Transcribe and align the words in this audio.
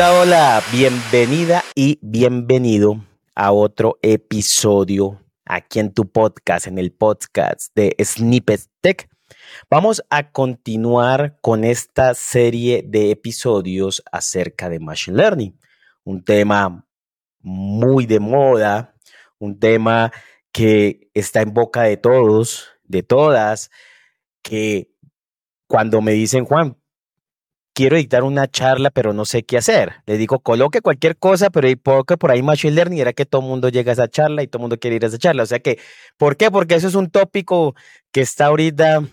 Hola, 0.00 0.18
hola, 0.18 0.62
bienvenida 0.72 1.62
y 1.74 1.98
bienvenido 2.00 3.04
a 3.34 3.52
otro 3.52 3.98
episodio 4.00 5.20
aquí 5.44 5.78
en 5.78 5.92
tu 5.92 6.10
podcast, 6.10 6.66
en 6.66 6.78
el 6.78 6.90
podcast 6.90 7.70
de 7.74 7.94
Snippet 8.02 8.62
Tech. 8.80 9.10
Vamos 9.68 10.02
a 10.08 10.32
continuar 10.32 11.36
con 11.42 11.64
esta 11.64 12.14
serie 12.14 12.82
de 12.82 13.10
episodios 13.10 14.02
acerca 14.10 14.70
de 14.70 14.80
Machine 14.80 15.18
Learning, 15.18 15.60
un 16.04 16.24
tema 16.24 16.86
muy 17.40 18.06
de 18.06 18.20
moda, 18.20 18.94
un 19.38 19.58
tema 19.58 20.12
que 20.50 21.10
está 21.12 21.42
en 21.42 21.52
boca 21.52 21.82
de 21.82 21.98
todos, 21.98 22.70
de 22.84 23.02
todas, 23.02 23.70
que 24.40 24.94
cuando 25.66 26.00
me 26.00 26.12
dicen, 26.12 26.46
Juan, 26.46 26.79
quiero 27.80 27.96
editar 27.96 28.24
una 28.24 28.46
charla, 28.46 28.90
pero 28.90 29.14
no 29.14 29.24
sé 29.24 29.42
qué 29.42 29.56
hacer. 29.56 30.02
Le 30.04 30.18
digo, 30.18 30.40
coloque 30.40 30.82
cualquier 30.82 31.16
cosa, 31.16 31.48
pero 31.48 31.66
que 32.04 32.18
por 32.18 32.30
ahí 32.30 32.42
Machine 32.42 32.74
Learning 32.74 32.98
era 32.98 33.14
que 33.14 33.24
todo 33.24 33.40
el 33.40 33.48
mundo 33.48 33.70
llega 33.70 33.90
a 33.90 33.94
esa 33.94 34.06
charla 34.06 34.42
y 34.42 34.48
todo 34.48 34.58
el 34.60 34.64
mundo 34.64 34.78
quiere 34.78 34.96
ir 34.96 35.04
a 35.04 35.08
esa 35.08 35.16
charla. 35.16 35.44
O 35.44 35.46
sea 35.46 35.60
que, 35.60 35.78
¿por 36.18 36.36
qué? 36.36 36.50
Porque 36.50 36.74
eso 36.74 36.88
es 36.88 36.94
un 36.94 37.08
tópico 37.08 37.74
que 38.12 38.20
está 38.20 38.46
ahorita 38.46 39.04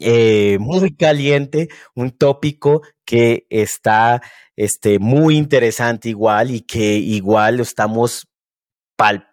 eh, 0.00 0.58
muy 0.60 0.94
caliente, 0.94 1.70
un 1.96 2.12
tópico 2.12 2.82
que 3.04 3.46
está 3.50 4.22
este, 4.54 5.00
muy 5.00 5.36
interesante 5.36 6.08
igual 6.08 6.52
y 6.52 6.60
que 6.60 6.94
igual 6.98 7.56
lo 7.56 7.64
estamos 7.64 8.28
palpando 8.94 9.31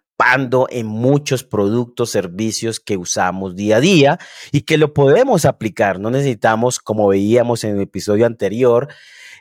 en 0.70 0.86
muchos 0.86 1.44
productos, 1.44 2.10
servicios 2.10 2.80
que 2.80 2.96
usamos 2.96 3.56
día 3.56 3.76
a 3.76 3.80
día 3.80 4.18
y 4.52 4.62
que 4.62 4.76
lo 4.76 4.92
podemos 4.92 5.44
aplicar. 5.44 5.98
No 5.98 6.10
necesitamos, 6.10 6.78
como 6.78 7.08
veíamos 7.08 7.64
en 7.64 7.76
el 7.76 7.82
episodio 7.82 8.26
anterior, 8.26 8.88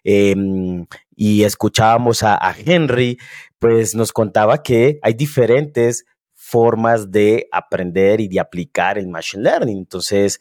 em, 0.04 0.86
y 1.16 1.44
escuchábamos 1.44 2.24
a, 2.24 2.36
a 2.36 2.56
Henry, 2.58 3.18
pues 3.60 3.94
nos 3.96 4.12
contaba 4.12 4.64
que 4.64 5.00
hay 5.02 5.14
diferentes 5.14 6.06
formas 6.34 7.12
de 7.12 7.48
aprender 7.52 8.22
y 8.22 8.28
de 8.28 8.40
aplicar 8.40 8.98
el 8.98 9.08
machine 9.08 9.44
learning. 9.44 9.78
Entonces, 9.78 10.40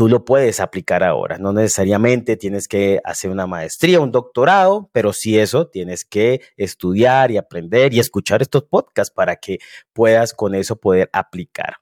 tú 0.00 0.08
lo 0.08 0.24
puedes 0.24 0.60
aplicar 0.60 1.04
ahora. 1.04 1.36
No 1.36 1.52
necesariamente 1.52 2.38
tienes 2.38 2.68
que 2.68 3.02
hacer 3.04 3.30
una 3.30 3.46
maestría, 3.46 4.00
un 4.00 4.10
doctorado, 4.10 4.88
pero 4.94 5.12
sí 5.12 5.38
eso, 5.38 5.66
tienes 5.66 6.06
que 6.06 6.40
estudiar 6.56 7.30
y 7.30 7.36
aprender 7.36 7.92
y 7.92 8.00
escuchar 8.00 8.40
estos 8.40 8.62
podcasts 8.62 9.12
para 9.14 9.36
que 9.36 9.58
puedas 9.92 10.32
con 10.32 10.54
eso 10.54 10.76
poder 10.76 11.10
aplicar. 11.12 11.74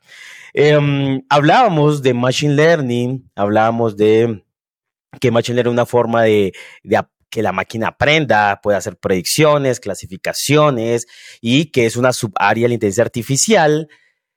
Em, 0.52 1.22
hablábamos 1.28 2.02
de 2.02 2.12
Machine 2.12 2.54
Learning, 2.54 3.30
hablábamos 3.36 3.96
de 3.96 4.42
que 5.20 5.30
Machine 5.30 5.54
Learning 5.54 5.74
es 5.74 5.74
una 5.74 5.86
forma 5.86 6.24
de, 6.24 6.52
que 7.30 7.40
la 7.40 7.52
máquina 7.52 7.86
aprenda, 7.86 8.58
puede 8.60 8.78
hacer 8.78 8.96
predicciones, 8.96 9.78
clasificaciones 9.78 11.06
y 11.40 11.66
que 11.66 11.86
es 11.86 11.96
una 11.96 12.12
subárea 12.12 12.64
de 12.64 12.68
la 12.70 12.74
inteligencia 12.74 13.04
artificial 13.04 13.88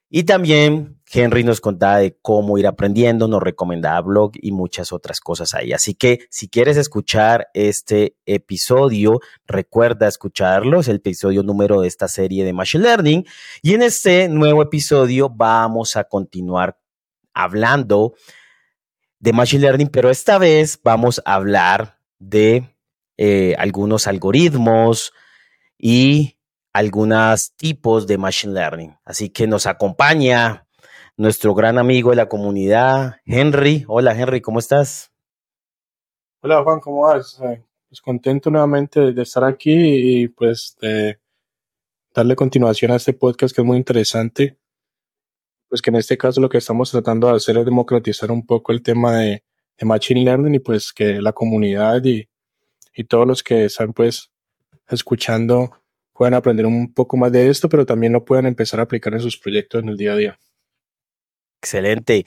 y 0.08 0.22
también 0.22 1.01
Henry 1.14 1.44
nos 1.44 1.60
contaba 1.60 1.98
de 1.98 2.16
cómo 2.22 2.56
ir 2.56 2.66
aprendiendo, 2.66 3.28
nos 3.28 3.42
recomendaba 3.42 4.00
blog 4.00 4.32
y 4.40 4.50
muchas 4.50 4.92
otras 4.92 5.20
cosas 5.20 5.52
ahí. 5.54 5.72
Así 5.72 5.94
que 5.94 6.20
si 6.30 6.48
quieres 6.48 6.78
escuchar 6.78 7.48
este 7.52 8.16
episodio, 8.24 9.20
recuerda 9.46 10.08
escucharlo. 10.08 10.80
Es 10.80 10.88
el 10.88 10.96
episodio 10.96 11.42
número 11.42 11.82
de 11.82 11.88
esta 11.88 12.08
serie 12.08 12.44
de 12.44 12.54
Machine 12.54 12.84
Learning. 12.84 13.26
Y 13.60 13.74
en 13.74 13.82
este 13.82 14.28
nuevo 14.28 14.62
episodio 14.62 15.28
vamos 15.28 15.96
a 15.96 16.04
continuar 16.04 16.78
hablando 17.34 18.14
de 19.18 19.32
Machine 19.34 19.62
Learning, 19.62 19.88
pero 19.88 20.10
esta 20.10 20.38
vez 20.38 20.80
vamos 20.82 21.20
a 21.26 21.34
hablar 21.34 21.98
de 22.18 22.74
eh, 23.18 23.54
algunos 23.58 24.06
algoritmos 24.06 25.12
y 25.76 26.38
algunos 26.72 27.54
tipos 27.54 28.06
de 28.06 28.16
Machine 28.16 28.54
Learning. 28.54 28.96
Así 29.04 29.28
que 29.28 29.46
nos 29.46 29.66
acompaña 29.66 30.66
nuestro 31.16 31.54
gran 31.54 31.78
amigo 31.78 32.10
de 32.10 32.16
la 32.16 32.28
comunidad, 32.28 33.16
Henry. 33.24 33.84
Hola 33.86 34.18
Henry, 34.18 34.40
¿cómo 34.40 34.58
estás? 34.58 35.12
Hola 36.40 36.62
Juan, 36.62 36.80
¿cómo 36.80 37.02
vas? 37.02 37.38
Pues 37.88 38.00
contento 38.00 38.50
nuevamente 38.50 39.12
de 39.12 39.22
estar 39.22 39.44
aquí 39.44 39.72
y 40.22 40.28
pues 40.28 40.76
de 40.80 41.18
darle 42.14 42.34
continuación 42.34 42.90
a 42.90 42.96
este 42.96 43.12
podcast 43.12 43.54
que 43.54 43.60
es 43.60 43.66
muy 43.66 43.76
interesante. 43.76 44.58
Pues 45.68 45.80
que 45.80 45.90
en 45.90 45.96
este 45.96 46.18
caso 46.18 46.40
lo 46.40 46.48
que 46.48 46.58
estamos 46.58 46.90
tratando 46.90 47.28
de 47.28 47.36
hacer 47.36 47.56
es 47.58 47.64
democratizar 47.64 48.30
un 48.30 48.44
poco 48.44 48.72
el 48.72 48.82
tema 48.82 49.18
de, 49.18 49.44
Machine 49.80 50.22
Learning 50.22 50.54
y 50.54 50.58
pues 50.60 50.92
que 50.92 51.20
la 51.20 51.32
comunidad 51.32 52.04
y, 52.04 52.28
y 52.94 53.02
todos 53.02 53.26
los 53.26 53.42
que 53.42 53.64
están 53.64 53.92
pues 53.92 54.30
escuchando 54.88 55.72
puedan 56.12 56.34
aprender 56.34 56.66
un 56.66 56.94
poco 56.94 57.16
más 57.16 57.32
de 57.32 57.48
esto, 57.48 57.68
pero 57.68 57.84
también 57.84 58.12
lo 58.12 58.24
puedan 58.24 58.46
empezar 58.46 58.78
a 58.78 58.84
aplicar 58.84 59.12
en 59.14 59.20
sus 59.20 59.36
proyectos 59.36 59.82
en 59.82 59.88
el 59.88 59.96
día 59.96 60.12
a 60.12 60.16
día. 60.16 60.38
Excelente. 61.62 62.26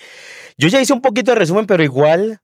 Yo 0.57 0.69
ya 0.69 0.79
hice 0.79 0.93
un 0.93 1.01
poquito 1.01 1.31
de 1.31 1.35
resumen, 1.35 1.67
pero 1.67 1.83
igual 1.83 2.39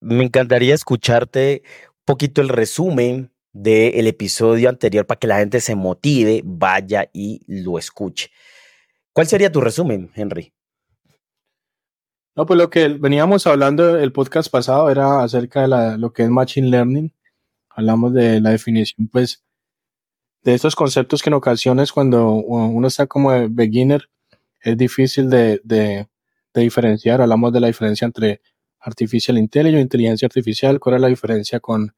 me 0.00 0.22
encantaría 0.22 0.74
escucharte 0.74 1.62
un 1.88 2.04
poquito 2.04 2.40
el 2.40 2.48
resumen 2.48 3.32
del 3.52 4.06
episodio 4.06 4.68
anterior 4.68 5.06
para 5.06 5.18
que 5.18 5.26
la 5.26 5.38
gente 5.38 5.60
se 5.60 5.74
motive, 5.74 6.42
vaya 6.44 7.10
y 7.12 7.42
lo 7.48 7.78
escuche. 7.78 8.30
¿Cuál 9.12 9.26
sería 9.26 9.50
tu 9.50 9.60
resumen, 9.60 10.12
Henry? 10.14 10.52
No, 12.36 12.46
pues 12.46 12.56
lo 12.56 12.70
que 12.70 12.86
veníamos 12.86 13.48
hablando 13.48 13.98
el 13.98 14.12
podcast 14.12 14.52
pasado 14.52 14.88
era 14.88 15.24
acerca 15.24 15.66
de 15.66 15.98
lo 15.98 16.12
que 16.12 16.22
es 16.22 16.30
Machine 16.30 16.68
Learning. 16.68 17.12
Hablamos 17.70 18.14
de 18.14 18.40
la 18.40 18.50
definición, 18.50 19.08
pues, 19.08 19.44
de 20.44 20.54
estos 20.54 20.76
conceptos 20.76 21.22
que 21.22 21.30
en 21.30 21.34
ocasiones 21.34 21.90
cuando 21.90 22.30
uno 22.30 22.86
está 22.86 23.08
como 23.08 23.32
beginner 23.50 24.08
es 24.62 24.76
difícil 24.76 25.28
de, 25.28 25.60
de, 25.64 26.06
diferenciar. 26.58 27.20
Hablamos 27.20 27.52
de 27.52 27.60
la 27.60 27.68
diferencia 27.68 28.04
entre 28.04 28.40
artificial 28.80 29.38
intelligence, 29.38 29.82
inteligencia 29.82 30.26
artificial, 30.26 30.80
cuál 30.80 30.96
es 30.96 31.00
la 31.02 31.08
diferencia 31.08 31.60
con 31.60 31.94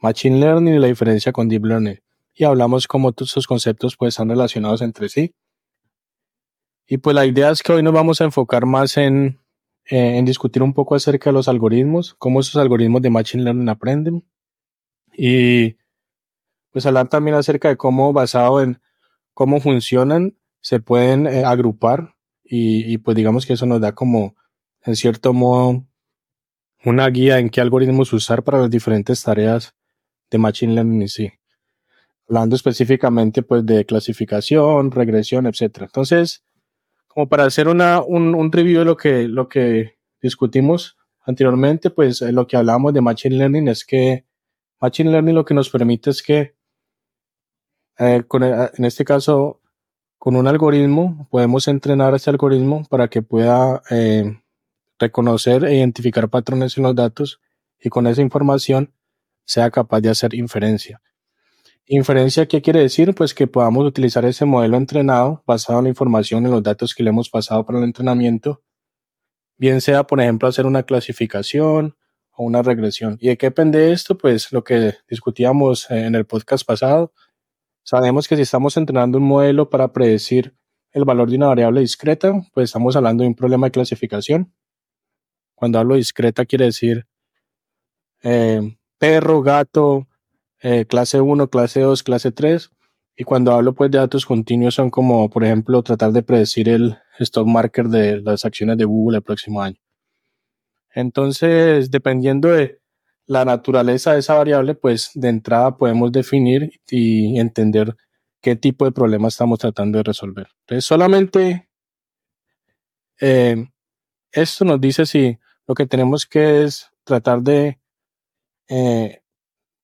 machine 0.00 0.38
learning 0.38 0.74
y 0.74 0.78
la 0.78 0.88
diferencia 0.88 1.32
con 1.32 1.48
deep 1.48 1.64
learning. 1.64 2.00
Y 2.34 2.44
hablamos 2.44 2.86
cómo 2.86 3.12
todos 3.12 3.30
estos 3.30 3.46
conceptos 3.46 3.96
pues 3.96 4.14
están 4.14 4.28
relacionados 4.28 4.82
entre 4.82 5.08
sí. 5.08 5.34
Y 6.86 6.98
pues 6.98 7.14
la 7.14 7.24
idea 7.24 7.50
es 7.50 7.62
que 7.62 7.72
hoy 7.72 7.82
nos 7.82 7.92
vamos 7.94 8.20
a 8.20 8.24
enfocar 8.24 8.66
más 8.66 8.96
en, 8.96 9.38
en 9.84 10.24
discutir 10.24 10.62
un 10.62 10.74
poco 10.74 10.94
acerca 10.94 11.30
de 11.30 11.34
los 11.34 11.48
algoritmos, 11.48 12.14
cómo 12.18 12.40
esos 12.40 12.56
algoritmos 12.56 13.00
de 13.00 13.10
machine 13.10 13.44
learning 13.44 13.68
aprenden 13.68 14.24
y 15.12 15.76
pues 16.70 16.86
hablar 16.86 17.08
también 17.08 17.36
acerca 17.36 17.68
de 17.68 17.76
cómo 17.76 18.12
basado 18.12 18.62
en 18.62 18.80
cómo 19.34 19.60
funcionan 19.60 20.36
se 20.60 20.80
pueden 20.80 21.26
eh, 21.26 21.44
agrupar 21.44 22.14
y, 22.52 22.98
pues 22.98 23.16
digamos 23.16 23.46
que 23.46 23.52
eso 23.52 23.64
nos 23.64 23.80
da 23.80 23.94
como 23.94 24.34
en 24.82 24.96
cierto 24.96 25.32
modo 25.32 25.86
una 26.84 27.08
guía 27.08 27.38
en 27.38 27.48
qué 27.48 27.60
algoritmos 27.60 28.12
usar 28.12 28.42
para 28.42 28.58
las 28.58 28.70
diferentes 28.70 29.22
tareas 29.22 29.72
de 30.30 30.38
Machine 30.38 30.74
Learning 30.74 31.02
y 31.02 31.08
sí. 31.08 31.30
Hablando 32.28 32.56
específicamente 32.56 33.42
pues 33.42 33.64
de 33.64 33.84
clasificación, 33.86 34.90
regresión, 34.90 35.46
etc. 35.46 35.82
Entonces, 35.82 36.42
como 37.06 37.28
para 37.28 37.44
hacer 37.44 37.68
una, 37.68 38.02
un, 38.02 38.34
un 38.34 38.50
review 38.50 38.80
de 38.80 38.84
lo 38.84 38.96
que, 38.96 39.28
lo 39.28 39.48
que 39.48 39.98
discutimos 40.20 40.96
anteriormente, 41.20 41.90
pues 41.90 42.20
eh, 42.22 42.32
lo 42.32 42.48
que 42.48 42.56
hablamos 42.56 42.92
de 42.92 43.00
Machine 43.00 43.36
Learning 43.36 43.68
es 43.68 43.84
que 43.84 44.24
Machine 44.80 45.12
Learning 45.12 45.36
lo 45.36 45.44
que 45.44 45.54
nos 45.54 45.70
permite 45.70 46.10
es 46.10 46.20
que 46.20 46.56
eh, 48.00 48.24
en 48.74 48.84
este 48.84 49.04
caso, 49.04 49.59
con 50.20 50.36
un 50.36 50.46
algoritmo, 50.46 51.26
podemos 51.30 51.66
entrenar 51.66 52.14
ese 52.14 52.28
algoritmo 52.28 52.84
para 52.90 53.08
que 53.08 53.22
pueda 53.22 53.82
eh, 53.88 54.38
reconocer 54.98 55.64
e 55.64 55.76
identificar 55.76 56.28
patrones 56.28 56.76
en 56.76 56.82
los 56.82 56.94
datos 56.94 57.40
y 57.80 57.88
con 57.88 58.06
esa 58.06 58.20
información 58.20 58.92
sea 59.46 59.70
capaz 59.70 60.02
de 60.02 60.10
hacer 60.10 60.34
inferencia. 60.34 61.00
Inferencia, 61.86 62.46
¿qué 62.46 62.60
quiere 62.60 62.80
decir? 62.80 63.14
Pues 63.14 63.32
que 63.32 63.46
podamos 63.46 63.86
utilizar 63.86 64.26
ese 64.26 64.44
modelo 64.44 64.76
entrenado 64.76 65.42
basado 65.46 65.78
en 65.78 65.84
la 65.84 65.88
información 65.88 66.44
en 66.44 66.52
los 66.52 66.62
datos 66.62 66.94
que 66.94 67.02
le 67.02 67.08
hemos 67.08 67.30
pasado 67.30 67.64
para 67.64 67.78
el 67.78 67.84
entrenamiento, 67.84 68.62
bien 69.56 69.80
sea, 69.80 70.04
por 70.04 70.20
ejemplo, 70.20 70.48
hacer 70.48 70.66
una 70.66 70.82
clasificación 70.82 71.96
o 72.32 72.44
una 72.44 72.60
regresión. 72.60 73.16
¿Y 73.22 73.28
de 73.28 73.38
qué 73.38 73.46
depende 73.46 73.90
esto? 73.90 74.18
Pues 74.18 74.52
lo 74.52 74.64
que 74.64 74.96
discutíamos 75.08 75.90
en 75.90 76.14
el 76.14 76.26
podcast 76.26 76.66
pasado, 76.66 77.14
Sabemos 77.82 78.28
que 78.28 78.36
si 78.36 78.42
estamos 78.42 78.76
entrenando 78.76 79.18
un 79.18 79.24
modelo 79.24 79.70
para 79.70 79.92
predecir 79.92 80.54
el 80.92 81.04
valor 81.04 81.30
de 81.30 81.36
una 81.36 81.48
variable 81.48 81.80
discreta, 81.80 82.32
pues 82.52 82.70
estamos 82.70 82.96
hablando 82.96 83.22
de 83.22 83.28
un 83.28 83.34
problema 83.34 83.66
de 83.66 83.72
clasificación. 83.72 84.52
Cuando 85.54 85.78
hablo 85.78 85.94
discreta 85.94 86.44
quiere 86.44 86.66
decir 86.66 87.06
eh, 88.22 88.76
perro, 88.98 89.42
gato, 89.42 90.08
eh, 90.62 90.84
clase 90.86 91.20
1, 91.20 91.48
clase 91.48 91.80
2, 91.80 92.02
clase 92.02 92.32
3. 92.32 92.70
Y 93.16 93.24
cuando 93.24 93.52
hablo 93.52 93.74
pues 93.74 93.90
de 93.90 93.98
datos 93.98 94.24
continuos 94.24 94.74
son 94.74 94.90
como, 94.90 95.28
por 95.28 95.44
ejemplo, 95.44 95.82
tratar 95.82 96.12
de 96.12 96.22
predecir 96.22 96.68
el 96.68 96.98
stock 97.18 97.46
marker 97.46 97.88
de 97.88 98.20
las 98.20 98.44
acciones 98.44 98.78
de 98.78 98.84
Google 98.84 99.18
el 99.18 99.22
próximo 99.22 99.62
año. 99.62 99.76
Entonces, 100.94 101.90
dependiendo 101.90 102.48
de 102.48 102.80
la 103.26 103.44
naturaleza 103.44 104.12
de 104.12 104.20
esa 104.20 104.34
variable, 104.34 104.74
pues 104.74 105.10
de 105.14 105.28
entrada 105.28 105.76
podemos 105.76 106.10
definir 106.12 106.80
y 106.90 107.38
entender 107.38 107.96
qué 108.40 108.56
tipo 108.56 108.84
de 108.84 108.92
problema 108.92 109.28
estamos 109.28 109.58
tratando 109.58 109.98
de 109.98 110.04
resolver. 110.04 110.48
Entonces, 110.62 110.84
solamente 110.84 111.68
eh, 113.20 113.66
esto 114.32 114.64
nos 114.64 114.80
dice 114.80 115.06
si 115.06 115.38
lo 115.66 115.74
que 115.74 115.86
tenemos 115.86 116.26
que 116.26 116.64
es 116.64 116.90
tratar 117.04 117.42
de 117.42 117.78
eh, 118.68 119.22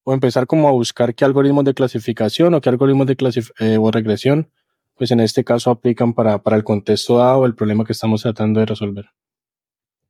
o 0.04 0.14
empezar 0.14 0.46
como 0.46 0.68
a 0.68 0.72
buscar 0.72 1.14
qué 1.14 1.24
algoritmos 1.24 1.64
de 1.64 1.74
clasificación 1.74 2.54
o 2.54 2.60
qué 2.60 2.68
algoritmos 2.68 3.06
de 3.06 3.16
eh, 3.58 3.78
o 3.78 3.90
regresión, 3.90 4.50
pues 4.94 5.10
en 5.10 5.20
este 5.20 5.44
caso 5.44 5.70
aplican 5.70 6.14
para, 6.14 6.42
para 6.42 6.56
el 6.56 6.64
contexto 6.64 7.18
dado 7.18 7.40
o 7.40 7.46
el 7.46 7.54
problema 7.54 7.84
que 7.84 7.92
estamos 7.92 8.22
tratando 8.22 8.60
de 8.60 8.66
resolver. 8.66 9.10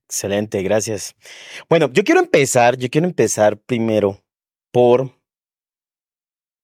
Excelente, 0.08 0.62
gracias. 0.62 1.16
Bueno, 1.68 1.90
yo 1.92 2.04
quiero 2.04 2.20
empezar, 2.20 2.76
yo 2.76 2.88
quiero 2.88 3.08
empezar 3.08 3.58
primero 3.58 4.22
por 4.70 5.18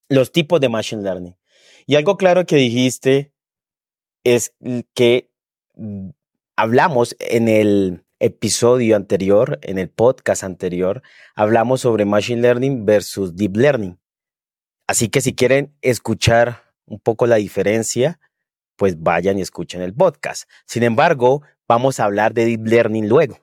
los 0.08 0.30
tipos 0.30 0.60
de 0.60 0.68
Machine 0.68 1.02
Learning. 1.02 1.36
Y 1.86 1.96
algo 1.96 2.16
claro 2.16 2.46
que 2.46 2.56
dijiste 2.56 3.32
es 4.22 4.54
que 4.94 5.30
mm, 5.74 6.10
hablamos 6.56 7.16
en 7.18 7.48
el 7.48 8.04
episodio 8.20 8.94
anterior, 8.94 9.58
en 9.62 9.78
el 9.78 9.88
podcast 9.88 10.44
anterior, 10.44 11.02
hablamos 11.34 11.80
sobre 11.80 12.04
Machine 12.04 12.42
Learning 12.42 12.86
versus 12.86 13.34
Deep 13.34 13.56
Learning. 13.56 13.98
Así 14.86 15.08
que 15.08 15.20
si 15.20 15.34
quieren 15.34 15.74
escuchar 15.80 16.62
un 16.86 17.00
poco 17.00 17.26
la 17.26 17.36
diferencia, 17.36 18.20
pues 18.76 19.00
vayan 19.00 19.38
y 19.38 19.42
escuchen 19.42 19.82
el 19.82 19.92
podcast. 19.92 20.48
Sin 20.66 20.84
embargo, 20.84 21.42
vamos 21.72 22.00
a 22.00 22.04
hablar 22.04 22.34
de 22.34 22.44
Deep 22.44 22.66
Learning 22.66 23.08
luego. 23.08 23.38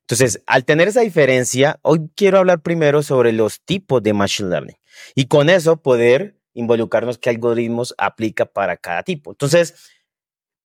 Entonces, 0.00 0.42
al 0.46 0.64
tener 0.64 0.88
esa 0.88 1.02
diferencia, 1.02 1.78
hoy 1.82 2.10
quiero 2.16 2.38
hablar 2.38 2.62
primero 2.62 3.02
sobre 3.04 3.32
los 3.32 3.60
tipos 3.64 4.02
de 4.02 4.12
Machine 4.12 4.50
Learning 4.50 4.76
y 5.14 5.26
con 5.26 5.48
eso 5.48 5.76
poder 5.76 6.36
involucrarnos 6.52 7.18
qué 7.18 7.30
algoritmos 7.30 7.94
aplica 7.96 8.44
para 8.44 8.76
cada 8.76 9.04
tipo. 9.04 9.30
Entonces, 9.30 9.74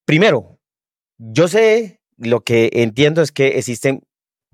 primero, 0.04 0.60
yo 1.18 1.48
sé 1.48 2.02
lo 2.18 2.44
que 2.44 2.72
entiendo 2.74 3.22
es 3.22 3.32
que 3.32 3.60
existen 3.60 4.02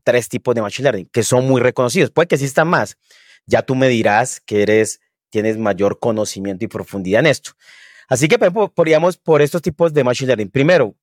tres 0.03 0.27
tipos 0.27 0.53
de 0.53 0.62
Machine 0.62 0.83
Learning 0.83 1.09
que 1.13 1.24
son 1.24 1.48
muy 1.48 1.62
reconocidos. 1.62 2.12
Puede 2.12 2.27
que 2.27 2.36
existan 2.36 2.68
más. 2.68 2.98
Ya 3.45 3.62
tú 3.62 3.75
me 3.75 3.88
dirás 3.88 4.42
que 4.42 4.62
eres, 4.62 5.00
tienes 5.30 5.57
mayor 5.57 6.00
conocimiento 6.00 6.65
y 6.65 6.68
profundidad 6.68 7.21
en 7.21 7.27
esto. 7.27 7.51
Así 8.09 8.27
que 8.27 8.38
podríamos 8.38 9.15
por 9.15 9.42
estos 9.42 9.62
tipos 9.62 9.94
de 9.94 10.03
Machine 10.03 10.27
Learning. 10.27 10.50
Primero, 10.50 10.98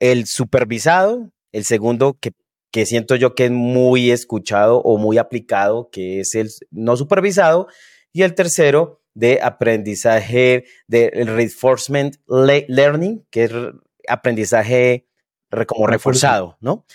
el 0.00 0.26
supervisado. 0.26 1.30
El 1.52 1.64
segundo, 1.64 2.18
que, 2.20 2.32
que 2.70 2.86
siento 2.86 3.16
yo 3.16 3.34
que 3.34 3.46
es 3.46 3.50
muy 3.50 4.10
escuchado 4.10 4.80
o 4.82 4.98
muy 4.98 5.18
aplicado, 5.18 5.90
que 5.90 6.20
es 6.20 6.34
el 6.34 6.50
no 6.70 6.96
supervisado. 6.96 7.68
Y 8.12 8.22
el 8.22 8.34
tercero, 8.34 8.98
de 9.18 9.40
aprendizaje 9.42 10.64
de 10.86 11.10
reinforcement 11.10 12.16
learning, 12.28 13.26
que 13.30 13.44
es 13.44 13.52
aprendizaje 14.08 15.08
como 15.66 15.88
reforzado, 15.88 16.56
¿no? 16.60 16.86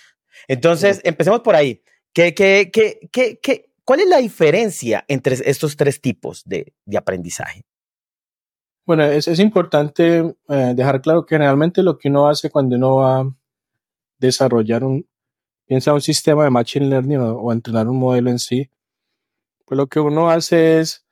Entonces, 0.47 1.01
empecemos 1.03 1.41
por 1.41 1.55
ahí. 1.55 1.83
¿Qué, 2.13 2.33
qué, 2.33 2.69
qué, 2.71 3.09
qué, 3.11 3.39
qué, 3.41 3.73
cuál 3.83 3.99
es 3.99 4.07
la 4.07 4.19
diferencia 4.19 5.03
entre 5.09 5.35
estos 5.49 5.75
tres 5.75 5.99
tipos 5.99 6.43
de, 6.45 6.73
de 6.85 6.97
aprendizaje? 6.97 7.65
Bueno, 8.85 9.03
es, 9.03 9.27
es 9.29 9.39
importante 9.39 10.35
eh, 10.49 10.73
dejar 10.75 11.01
claro 11.01 11.25
que 11.25 11.35
generalmente 11.35 11.83
lo 11.83 11.97
que 11.97 12.09
uno 12.09 12.27
hace 12.27 12.49
cuando 12.49 12.75
uno 12.75 12.95
va 12.97 13.21
a 13.21 13.35
desarrollar 14.19 14.83
un, 14.83 15.07
piensa 15.65 15.93
un 15.93 16.01
sistema 16.01 16.43
de 16.43 16.49
machine 16.49 16.87
learning 16.87 17.19
o, 17.19 17.51
entrenar 17.53 17.87
un 17.87 17.97
modelo 17.97 18.29
en 18.29 18.39
sí, 18.39 18.69
pues 19.65 19.77
lo 19.77 19.87
que 19.87 19.99
uno 19.99 20.29
hace 20.29 20.79
es 20.79 21.05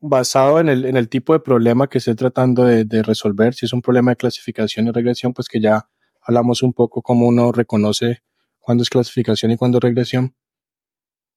basado 0.00 0.60
en 0.60 0.68
el, 0.68 0.84
en 0.84 0.96
el 0.96 1.08
tipo 1.08 1.32
de 1.32 1.40
problema 1.40 1.88
que 1.88 1.98
esté 1.98 2.14
tratando 2.14 2.64
de, 2.64 2.84
de, 2.84 3.02
resolver. 3.02 3.54
Si 3.54 3.66
es 3.66 3.72
un 3.72 3.82
problema 3.82 4.12
de 4.12 4.16
clasificación 4.16 4.86
y 4.86 4.92
regresión, 4.92 5.32
pues 5.34 5.48
que 5.48 5.60
ya 5.60 5.88
hablamos 6.22 6.62
un 6.62 6.72
poco 6.72 7.02
cómo 7.02 7.26
uno 7.26 7.50
reconoce 7.50 8.22
cuándo 8.60 8.82
es 8.82 8.90
clasificación 8.90 9.50
y 9.50 9.56
cuándo 9.56 9.78
es 9.78 9.82
regresión. 9.82 10.34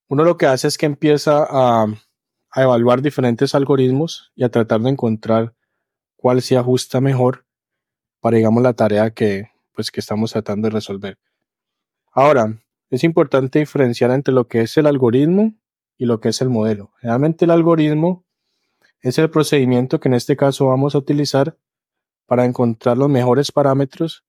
Uno 0.08 0.24
lo 0.24 0.38
que 0.38 0.46
hace 0.46 0.68
es 0.68 0.78
que 0.78 0.86
empieza 0.86 1.48
a, 1.50 1.88
a 2.52 2.64
evaluar 2.64 3.02
diferentes 3.02 3.56
algoritmos 3.56 4.32
y 4.36 4.44
a 4.44 4.50
tratar 4.50 4.82
de 4.82 4.90
encontrar 4.90 5.54
cuál 6.16 6.42
se 6.42 6.58
ajusta 6.58 7.02
mejor 7.02 7.46
para, 8.20 8.38
digamos, 8.38 8.62
la 8.62 8.74
tarea 8.74 9.12
que, 9.12 9.50
pues, 9.74 9.90
que 9.90 10.00
estamos 10.00 10.32
tratando 10.32 10.68
de 10.68 10.74
resolver. 10.74 11.18
Ahora, 12.12 12.62
es 12.90 13.04
importante 13.04 13.60
diferenciar 13.60 14.12
entre 14.12 14.34
lo 14.34 14.48
que 14.48 14.62
es 14.62 14.78
el 14.78 14.86
algoritmo 14.86 15.54
y 15.98 16.06
lo 16.06 16.20
que 16.20 16.30
es 16.30 16.42
el 16.42 16.50
modelo. 16.50 16.92
Realmente 17.02 17.46
el 17.46 17.52
algoritmo 17.52 18.26
es 19.02 19.18
el 19.18 19.30
procedimiento 19.30 20.00
que 20.00 20.10
en 20.10 20.16
este 20.16 20.36
caso 20.36 20.68
vamos 20.68 20.94
a 20.94 20.98
utilizar 20.98 21.58
para 22.26 22.46
encontrar 22.46 22.98
los 22.98 23.10
mejores 23.10 23.52
parámetros 23.52 24.24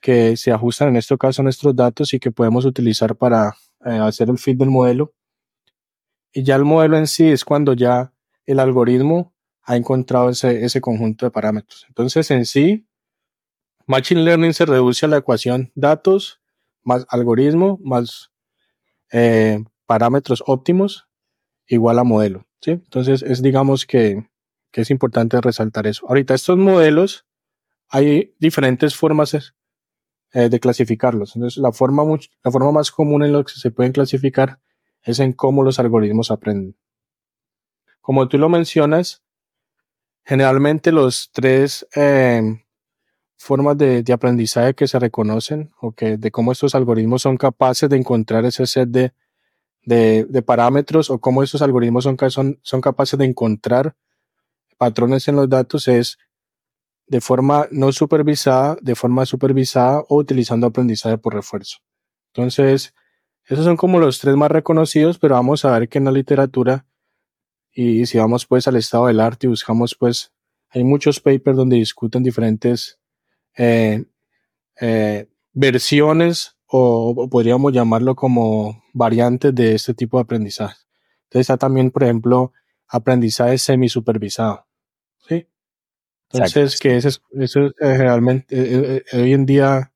que 0.00 0.36
se 0.36 0.52
ajustan 0.52 0.88
en 0.88 0.96
este 0.96 1.16
caso 1.16 1.42
a 1.42 1.44
nuestros 1.44 1.74
datos 1.74 2.14
y 2.14 2.20
que 2.20 2.30
podemos 2.30 2.64
utilizar 2.64 3.16
para 3.16 3.56
eh, 3.84 3.90
hacer 3.90 4.28
el 4.28 4.38
fit 4.38 4.58
del 4.58 4.70
modelo. 4.70 5.12
Y 6.34 6.42
ya 6.42 6.56
el 6.56 6.64
modelo 6.64 6.98
en 6.98 7.06
sí 7.06 7.28
es 7.28 7.44
cuando 7.44 7.72
ya 7.72 8.12
el 8.44 8.58
algoritmo 8.58 9.32
ha 9.62 9.76
encontrado 9.76 10.28
ese, 10.28 10.64
ese 10.64 10.80
conjunto 10.80 11.24
de 11.24 11.30
parámetros. 11.30 11.86
Entonces, 11.88 12.30
en 12.32 12.44
sí, 12.44 12.86
Machine 13.86 14.22
Learning 14.22 14.52
se 14.52 14.66
reduce 14.66 15.06
a 15.06 15.08
la 15.08 15.18
ecuación 15.18 15.70
datos 15.74 16.40
más 16.82 17.06
algoritmo 17.08 17.78
más 17.82 18.30
eh, 19.12 19.62
parámetros 19.86 20.42
óptimos 20.46 21.08
igual 21.66 21.98
a 21.98 22.04
modelo. 22.04 22.46
¿sí? 22.60 22.72
Entonces, 22.72 23.22
es 23.22 23.40
digamos 23.40 23.86
que, 23.86 24.28
que 24.70 24.80
es 24.80 24.90
importante 24.90 25.40
resaltar 25.40 25.86
eso. 25.86 26.06
Ahorita, 26.08 26.34
estos 26.34 26.58
modelos, 26.58 27.26
hay 27.88 28.34
diferentes 28.40 28.96
formas 28.96 29.34
eh, 30.32 30.48
de 30.48 30.60
clasificarlos. 30.60 31.36
Entonces, 31.36 31.58
la 31.62 31.72
forma, 31.72 32.02
la 32.42 32.50
forma 32.50 32.72
más 32.72 32.90
común 32.90 33.22
en 33.22 33.32
la 33.32 33.44
que 33.44 33.52
se 33.52 33.70
pueden 33.70 33.92
clasificar 33.92 34.58
es 35.04 35.20
en 35.20 35.32
cómo 35.32 35.62
los 35.62 35.78
algoritmos 35.78 36.30
aprenden. 36.30 36.76
Como 38.00 38.28
tú 38.28 38.38
lo 38.38 38.48
mencionas, 38.48 39.22
generalmente 40.24 40.92
los 40.92 41.30
tres 41.32 41.86
eh, 41.94 42.42
formas 43.36 43.78
de, 43.78 44.02
de, 44.02 44.12
aprendizaje 44.12 44.74
que 44.74 44.88
se 44.88 44.98
reconocen 44.98 45.70
o 45.80 45.92
que 45.92 46.16
de 46.16 46.30
cómo 46.30 46.52
estos 46.52 46.74
algoritmos 46.74 47.22
son 47.22 47.36
capaces 47.36 47.88
de 47.88 47.96
encontrar 47.96 48.44
ese 48.44 48.66
set 48.66 48.88
de, 48.88 49.12
de, 49.82 50.24
de 50.24 50.42
parámetros 50.42 51.10
o 51.10 51.18
cómo 51.18 51.42
estos 51.42 51.62
algoritmos 51.62 52.04
son, 52.04 52.16
son, 52.30 52.58
son 52.62 52.80
capaces 52.80 53.18
de 53.18 53.26
encontrar 53.26 53.94
patrones 54.76 55.28
en 55.28 55.36
los 55.36 55.48
datos 55.48 55.88
es 55.88 56.18
de 57.06 57.20
forma 57.20 57.68
no 57.70 57.92
supervisada, 57.92 58.76
de 58.80 58.94
forma 58.94 59.26
supervisada 59.26 60.00
o 60.08 60.16
utilizando 60.16 60.66
aprendizaje 60.66 61.18
por 61.18 61.34
refuerzo. 61.34 61.78
Entonces, 62.32 62.94
esos 63.46 63.64
son 63.64 63.76
como 63.76 63.98
los 63.98 64.18
tres 64.18 64.36
más 64.36 64.50
reconocidos, 64.50 65.18
pero 65.18 65.34
vamos 65.34 65.64
a 65.64 65.78
ver 65.78 65.88
que 65.88 65.98
en 65.98 66.04
la 66.04 66.12
literatura 66.12 66.86
y 67.74 68.06
si 68.06 68.18
vamos 68.18 68.46
pues 68.46 68.68
al 68.68 68.76
estado 68.76 69.06
del 69.06 69.20
arte 69.20 69.46
y 69.46 69.50
buscamos 69.50 69.96
pues, 69.96 70.32
hay 70.70 70.84
muchos 70.84 71.20
papers 71.20 71.56
donde 71.56 71.76
discuten 71.76 72.22
diferentes 72.22 73.00
eh, 73.56 74.04
eh, 74.80 75.28
versiones 75.52 76.56
o, 76.66 77.28
podríamos 77.30 77.72
llamarlo 77.72 78.14
como 78.14 78.82
variantes 78.92 79.54
de 79.54 79.74
este 79.74 79.94
tipo 79.94 80.18
de 80.18 80.22
aprendizaje. 80.22 80.76
Entonces 81.24 81.40
está 81.42 81.56
también, 81.56 81.90
por 81.90 82.04
ejemplo, 82.04 82.52
aprendizaje 82.88 83.58
semi-supervisado. 83.58 84.66
¿sí? 85.28 85.46
Entonces, 86.32 86.78
que 86.78 86.96
eso 86.96 87.08
es, 87.08 87.22
eso 87.38 87.66
es 87.66 87.98
realmente, 87.98 88.56
eh, 88.56 89.04
eh, 89.12 89.20
hoy 89.20 89.32
en 89.32 89.46
día, 89.46 89.92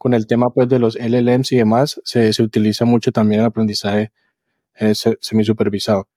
con 0.00 0.14
el 0.14 0.26
tema 0.26 0.48
pues 0.48 0.66
de 0.66 0.78
los 0.78 0.96
LLMs 0.98 1.52
y 1.52 1.56
demás, 1.56 2.00
se, 2.04 2.32
se 2.32 2.42
utiliza 2.42 2.86
mucho 2.86 3.12
también 3.12 3.42
el 3.42 3.46
aprendizaje 3.48 4.12
eh, 4.76 4.94
semi-supervisado. 4.94 6.08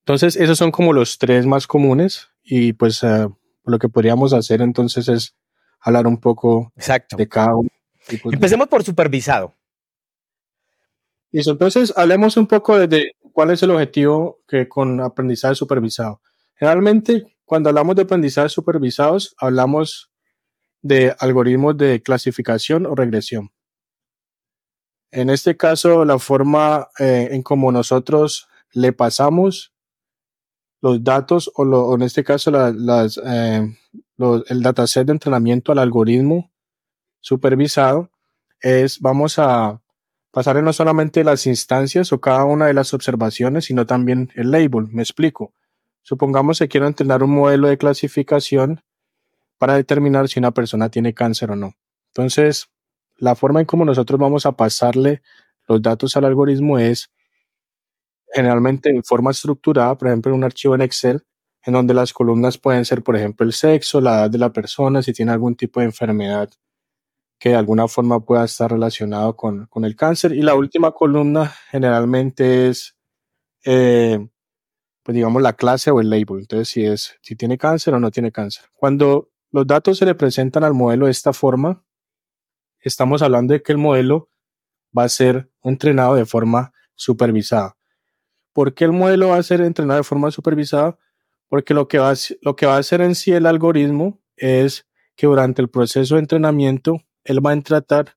Entonces, 0.00 0.36
esos 0.36 0.58
son 0.58 0.70
como 0.70 0.92
los 0.92 1.16
tres 1.16 1.46
más 1.46 1.66
comunes 1.66 2.28
y 2.42 2.74
pues 2.74 3.02
eh, 3.02 3.28
lo 3.64 3.78
que 3.78 3.88
podríamos 3.88 4.34
hacer 4.34 4.60
entonces 4.60 5.08
es 5.08 5.34
hablar 5.80 6.06
un 6.06 6.20
poco 6.20 6.70
Exacto. 6.76 7.16
de 7.16 7.26
cada 7.26 7.56
uno. 7.56 7.70
Empecemos 8.30 8.68
por 8.68 8.84
supervisado. 8.84 9.56
Listo, 11.30 11.52
entonces 11.52 11.94
hablemos 11.96 12.36
un 12.36 12.46
poco 12.46 12.78
de, 12.78 12.88
de, 12.88 13.12
cuál 13.32 13.52
es 13.52 13.62
el 13.62 13.70
objetivo 13.70 14.42
que 14.46 14.68
con 14.68 15.00
aprendizaje 15.00 15.54
supervisado. 15.54 16.20
Generalmente 16.56 17.38
cuando 17.46 17.70
hablamos 17.70 17.96
de 17.96 18.02
aprendizaje 18.02 18.50
supervisados, 18.50 19.34
hablamos 19.38 20.11
de 20.82 21.14
algoritmos 21.18 21.76
de 21.76 22.02
clasificación 22.02 22.86
o 22.86 22.94
regresión. 22.94 23.50
En 25.10 25.30
este 25.30 25.56
caso, 25.56 26.04
la 26.04 26.18
forma 26.18 26.88
eh, 26.98 27.28
en 27.32 27.42
como 27.42 27.70
nosotros 27.70 28.48
le 28.72 28.92
pasamos 28.92 29.72
los 30.80 31.04
datos 31.04 31.50
o, 31.54 31.94
en 31.94 32.02
este 32.02 32.24
caso 32.24 32.50
eh, 32.50 33.76
el 34.48 34.62
dataset 34.62 35.06
de 35.06 35.12
entrenamiento 35.12 35.70
al 35.70 35.78
algoritmo 35.78 36.50
supervisado 37.20 38.10
es 38.60 38.98
vamos 38.98 39.38
a, 39.38 39.82
pasarle 40.32 40.62
no 40.62 40.72
solamente 40.72 41.22
las 41.22 41.46
instancias 41.46 42.12
o 42.12 42.20
cada 42.20 42.44
una 42.44 42.66
de 42.66 42.74
las 42.74 42.94
observaciones, 42.94 43.66
sino 43.66 43.86
también 43.86 44.32
el 44.34 44.50
label. 44.50 44.88
Me 44.88 45.02
explico. 45.02 45.54
Supongamos 46.00 46.58
que 46.58 46.68
quiero 46.68 46.88
entrenar 46.88 47.22
un 47.22 47.34
modelo 47.34 47.68
de 47.68 47.78
clasificación 47.78 48.82
para 49.62 49.74
determinar 49.74 50.26
si 50.26 50.40
una 50.40 50.50
persona 50.50 50.88
tiene 50.88 51.14
cáncer 51.14 51.52
o 51.52 51.54
no. 51.54 51.76
Entonces, 52.08 52.68
la 53.16 53.36
forma 53.36 53.60
en 53.60 53.66
cómo 53.66 53.84
nosotros 53.84 54.18
vamos 54.18 54.44
a 54.44 54.56
pasarle 54.56 55.22
los 55.68 55.80
datos 55.80 56.16
al 56.16 56.24
algoritmo 56.24 56.80
es 56.80 57.12
generalmente 58.34 58.90
en 58.90 59.04
forma 59.04 59.30
estructurada, 59.30 59.96
por 59.96 60.08
ejemplo, 60.08 60.32
en 60.32 60.38
un 60.38 60.42
archivo 60.42 60.74
en 60.74 60.80
Excel, 60.80 61.24
en 61.64 61.74
donde 61.74 61.94
las 61.94 62.12
columnas 62.12 62.58
pueden 62.58 62.84
ser, 62.84 63.04
por 63.04 63.14
ejemplo, 63.14 63.46
el 63.46 63.52
sexo, 63.52 64.00
la 64.00 64.22
edad 64.22 64.30
de 64.30 64.38
la 64.38 64.52
persona, 64.52 65.00
si 65.00 65.12
tiene 65.12 65.30
algún 65.30 65.54
tipo 65.54 65.78
de 65.78 65.86
enfermedad 65.86 66.50
que 67.38 67.50
de 67.50 67.54
alguna 67.54 67.86
forma 67.86 68.18
pueda 68.18 68.44
estar 68.44 68.68
relacionado 68.68 69.36
con, 69.36 69.68
el 69.84 69.94
cáncer. 69.94 70.32
Y 70.32 70.42
la 70.42 70.56
última 70.56 70.90
columna 70.90 71.54
generalmente 71.70 72.68
es, 72.68 72.96
eh, 73.64 74.18
pues 75.04 75.14
digamos, 75.14 75.40
la 75.40 75.52
clase 75.52 75.92
o 75.92 76.00
el 76.00 76.10
label. 76.10 76.40
Entonces, 76.40 76.68
si 76.68 76.84
es, 76.84 77.14
si 77.22 77.36
tiene 77.36 77.56
cáncer 77.56 77.94
o 77.94 78.00
no 78.00 78.10
tiene 78.10 78.32
cáncer. 78.32 78.64
Cuando 78.72 79.31
los 79.52 79.66
datos 79.66 79.98
se 79.98 80.06
le 80.06 80.14
presentan 80.14 80.64
al 80.64 80.74
modelo 80.74 81.06
de 81.06 81.12
esta 81.12 81.32
forma, 81.32 81.84
estamos 82.80 83.22
hablando 83.22 83.52
de 83.52 83.62
que 83.62 83.72
el 83.72 83.78
modelo 83.78 84.30
va 84.96 85.04
a 85.04 85.08
ser 85.08 85.50
entrenado 85.62 86.14
de 86.14 86.24
forma 86.24 86.72
supervisada. 86.94 87.76
¿Por 88.52 88.74
qué 88.74 88.84
el 88.84 88.92
modelo 88.92 89.28
va 89.28 89.36
a 89.36 89.42
ser 89.42 89.60
entrenado 89.60 89.98
de 89.98 90.04
forma 90.04 90.30
supervisada? 90.30 90.98
Porque 91.48 91.74
lo 91.74 91.86
que 91.86 91.98
va 91.98 92.08
a, 92.10 92.78
hacer 92.78 93.00
en 93.02 93.14
sí 93.14 93.32
el 93.32 93.46
algoritmo 93.46 94.20
es 94.36 94.86
que 95.16 95.26
durante 95.26 95.60
el 95.60 95.68
proceso 95.68 96.14
de 96.14 96.22
entrenamiento 96.22 97.02
él 97.24 97.44
va 97.44 97.52
a 97.52 97.60
tratar 97.60 98.16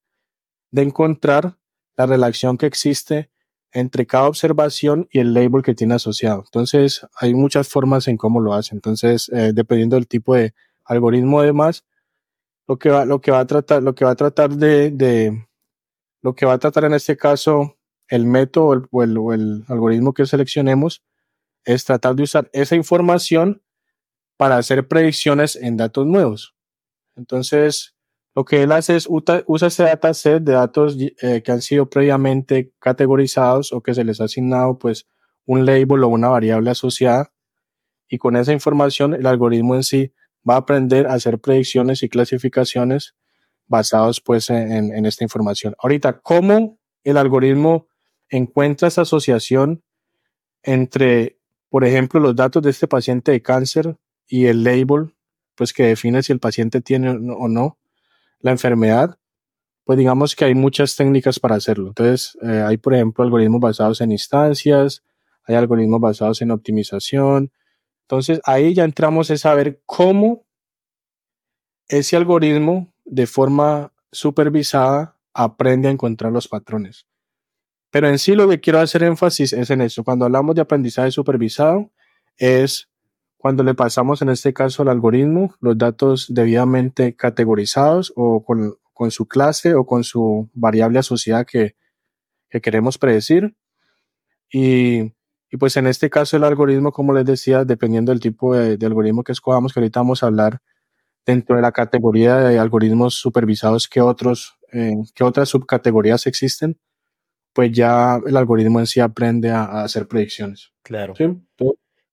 de 0.72 0.84
encontrar 0.84 1.58
la 1.98 2.06
relación 2.06 2.58
que 2.58 2.66
existe 2.66 3.30
entre 3.72 4.06
cada 4.06 4.28
observación 4.28 5.08
y 5.12 5.20
el 5.20 5.34
label 5.34 5.62
que 5.62 5.76
tiene 5.76 5.96
asociado. 5.96 6.44
Entonces, 6.46 7.06
hay 7.20 7.34
muchas 7.34 7.68
formas 7.68 8.08
en 8.08 8.16
cómo 8.16 8.40
lo 8.40 8.54
hace. 8.54 8.74
Entonces, 8.74 9.30
eh, 9.34 9.52
dependiendo 9.54 9.98
del 9.98 10.08
tipo 10.08 10.34
de 10.34 10.54
algoritmo, 10.86 11.40
además, 11.40 11.86
lo 12.68 12.78
que 12.78 12.90
va, 12.90 13.06
lo 13.06 13.22
que 13.22 13.32
va 13.32 13.40
a 13.40 13.48
tratar, 13.48 13.84
lo 13.84 13.96
que 13.96 14.06
va 14.06 14.12
a 14.12 14.16
tratar 14.16 14.56
de, 14.56 14.92
de 14.92 15.48
lo 16.22 16.36
que 16.36 16.46
va 16.46 16.54
a 16.54 16.60
tratar 16.60 16.86
en 16.86 16.94
este 16.94 17.18
caso 17.18 17.78
el 18.08 18.26
método 18.26 18.88
o 18.92 19.04
el, 19.04 19.18
el 19.34 19.66
algoritmo 19.68 20.14
que 20.14 20.26
seleccionemos 20.26 21.04
es 21.64 21.86
tratar 21.86 22.16
de 22.16 22.24
usar 22.24 22.50
esa 22.54 22.76
información 22.76 23.62
para 24.38 24.58
hacer 24.58 24.88
predicciones 24.88 25.56
en 25.56 25.78
datos 25.78 26.06
nuevos. 26.06 26.56
Entonces, 27.16 27.96
lo 28.36 28.44
que 28.44 28.64
él 28.64 28.72
hace 28.74 28.98
es 28.98 29.08
usa 29.10 29.68
ese 29.68 29.84
dataset 29.84 30.44
de 30.44 30.52
datos 30.52 30.98
eh, 31.00 31.42
que 31.42 31.52
han 31.52 31.62
sido 31.62 31.90
previamente 31.90 32.74
categorizados 32.80 33.72
o 33.72 33.82
que 33.82 33.94
se 33.94 34.04
les 34.04 34.20
ha 34.20 34.26
asignado 34.26 34.78
pues 34.78 35.08
un 35.46 35.66
label 35.66 36.04
o 36.04 36.10
una 36.10 36.28
variable 36.28 36.70
asociada 36.70 37.32
y 38.10 38.18
con 38.18 38.36
esa 38.36 38.52
información 38.52 39.14
el 39.14 39.26
algoritmo 39.26 39.76
en 39.76 39.84
sí 39.84 40.14
va 40.48 40.56
a 40.56 40.58
aprender 40.58 41.08
a 41.08 41.14
hacer 41.14 41.40
predicciones 41.40 42.04
y 42.04 42.10
clasificaciones 42.10 43.16
basados 43.68 44.22
pues 44.22 44.50
en, 44.50 45.06
esta 45.06 45.24
información. 45.24 45.76
Ahorita, 45.80 46.20
¿cómo 46.20 46.80
el 47.04 47.18
algoritmo 47.18 47.88
encuentra 48.30 48.88
esa 48.88 49.02
asociación 49.02 49.84
entre, 50.64 51.40
por 51.70 51.84
ejemplo, 51.84 52.20
los 52.20 52.36
datos 52.36 52.62
de 52.64 52.72
este 52.72 52.88
paciente 52.88 53.32
de 53.32 53.42
cáncer 53.42 53.98
y 54.28 54.46
el 54.46 54.64
label, 54.64 55.16
pues 55.56 55.74
que 55.74 55.84
define 55.84 56.24
si 56.24 56.32
el 56.32 56.40
paciente 56.40 56.82
tiene 56.82 57.10
o 57.10 57.48
no 57.48 57.78
la 58.40 58.52
enfermedad, 58.52 59.18
pues 59.86 59.98
digamos 59.98 60.36
que 60.36 60.46
hay 60.46 60.56
muchas 60.56 60.96
técnicas 60.96 61.40
para 61.40 61.56
hacerlo. 61.56 61.88
Entonces, 61.88 62.38
eh, 62.42 62.64
hay, 62.66 62.78
por 62.78 62.94
ejemplo, 62.94 63.24
algoritmos 63.24 63.62
basados 63.62 64.02
en 64.02 64.12
instancias, 64.12 65.04
hay 65.44 65.56
algoritmos 65.56 66.02
basados 66.02 66.42
en 66.42 66.52
optimización. 66.52 67.52
Entonces, 68.06 68.40
ahí 68.46 68.74
ya 68.74 68.84
entramos 68.84 69.32
a 69.32 69.38
saber 69.38 69.82
cómo 69.86 70.46
ese 71.88 72.16
algoritmo, 72.16 72.94
de 73.04 73.26
forma 73.26 73.94
supervisada, 74.12 75.18
aprende 75.34 75.88
a 75.88 75.92
encontrar 75.92 76.32
los 76.32 76.48
patrones. 76.48 77.08
Pero 77.92 78.10
en 78.10 78.20
sí 78.20 78.36
lo 78.36 78.48
que 78.48 78.60
quiero 78.60 78.80
hacer 78.80 79.04
énfasis 79.04 79.54
es 79.54 79.70
en 79.70 79.82
eso. 79.82 80.04
Cuando 80.04 80.26
hablamos 80.26 80.54
de 80.56 80.62
aprendizaje 80.62 81.12
supervisado, 81.12 81.92
es 82.38 82.90
cuando 83.38 83.64
le 83.64 83.74
pasamos 83.74 84.22
en 84.22 84.30
este 84.30 84.54
caso 84.54 84.82
al 84.82 84.90
algoritmo 84.90 85.56
los 85.62 85.78
datos 85.78 86.28
debidamente 86.30 87.16
categorizados 87.16 88.12
o 88.16 88.44
con, 88.44 88.78
su 89.12 89.28
clase 89.28 89.76
o 89.76 89.86
con 89.86 90.04
su 90.04 90.50
variable 90.54 91.00
asociada 91.00 91.46
que, 91.46 91.76
queremos 92.62 92.98
predecir. 92.98 93.56
Y, 94.52 95.15
pues 95.58 95.78
en 95.78 95.88
este 95.88 96.10
caso 96.10 96.38
el 96.38 96.44
algoritmo, 96.44 96.92
como 96.92 97.14
les 97.14 97.26
decía, 97.26 97.66
dependiendo 97.66 98.12
del 98.12 98.20
tipo 98.20 98.56
de, 98.56 98.84
algoritmo 98.86 99.24
que 99.24 99.32
escogamos, 99.32 99.74
que 99.74 99.80
ahorita 99.80 100.00
vamos 100.00 100.24
a 100.24 100.28
hablar 100.28 100.62
dentro 101.26 101.56
de 101.56 101.62
la 101.62 101.72
categoría 101.72 102.38
de 102.38 102.60
algoritmos 102.60 103.16
supervisados 103.16 103.88
que 103.88 104.02
otros, 104.02 104.58
eh, 104.72 104.96
que 105.14 105.24
otras 105.24 105.50
subcategorías 105.50 106.28
existen, 106.28 106.80
pues 107.54 107.72
ya 107.72 108.20
el 108.26 108.38
algoritmo 108.38 108.80
en 108.80 108.88
sí 108.88 109.00
aprende 109.00 109.50
a, 109.52 109.84
hacer 109.84 110.08
predicciones. 110.08 110.72
Claro. 110.84 111.16
¿Sí? 111.16 111.26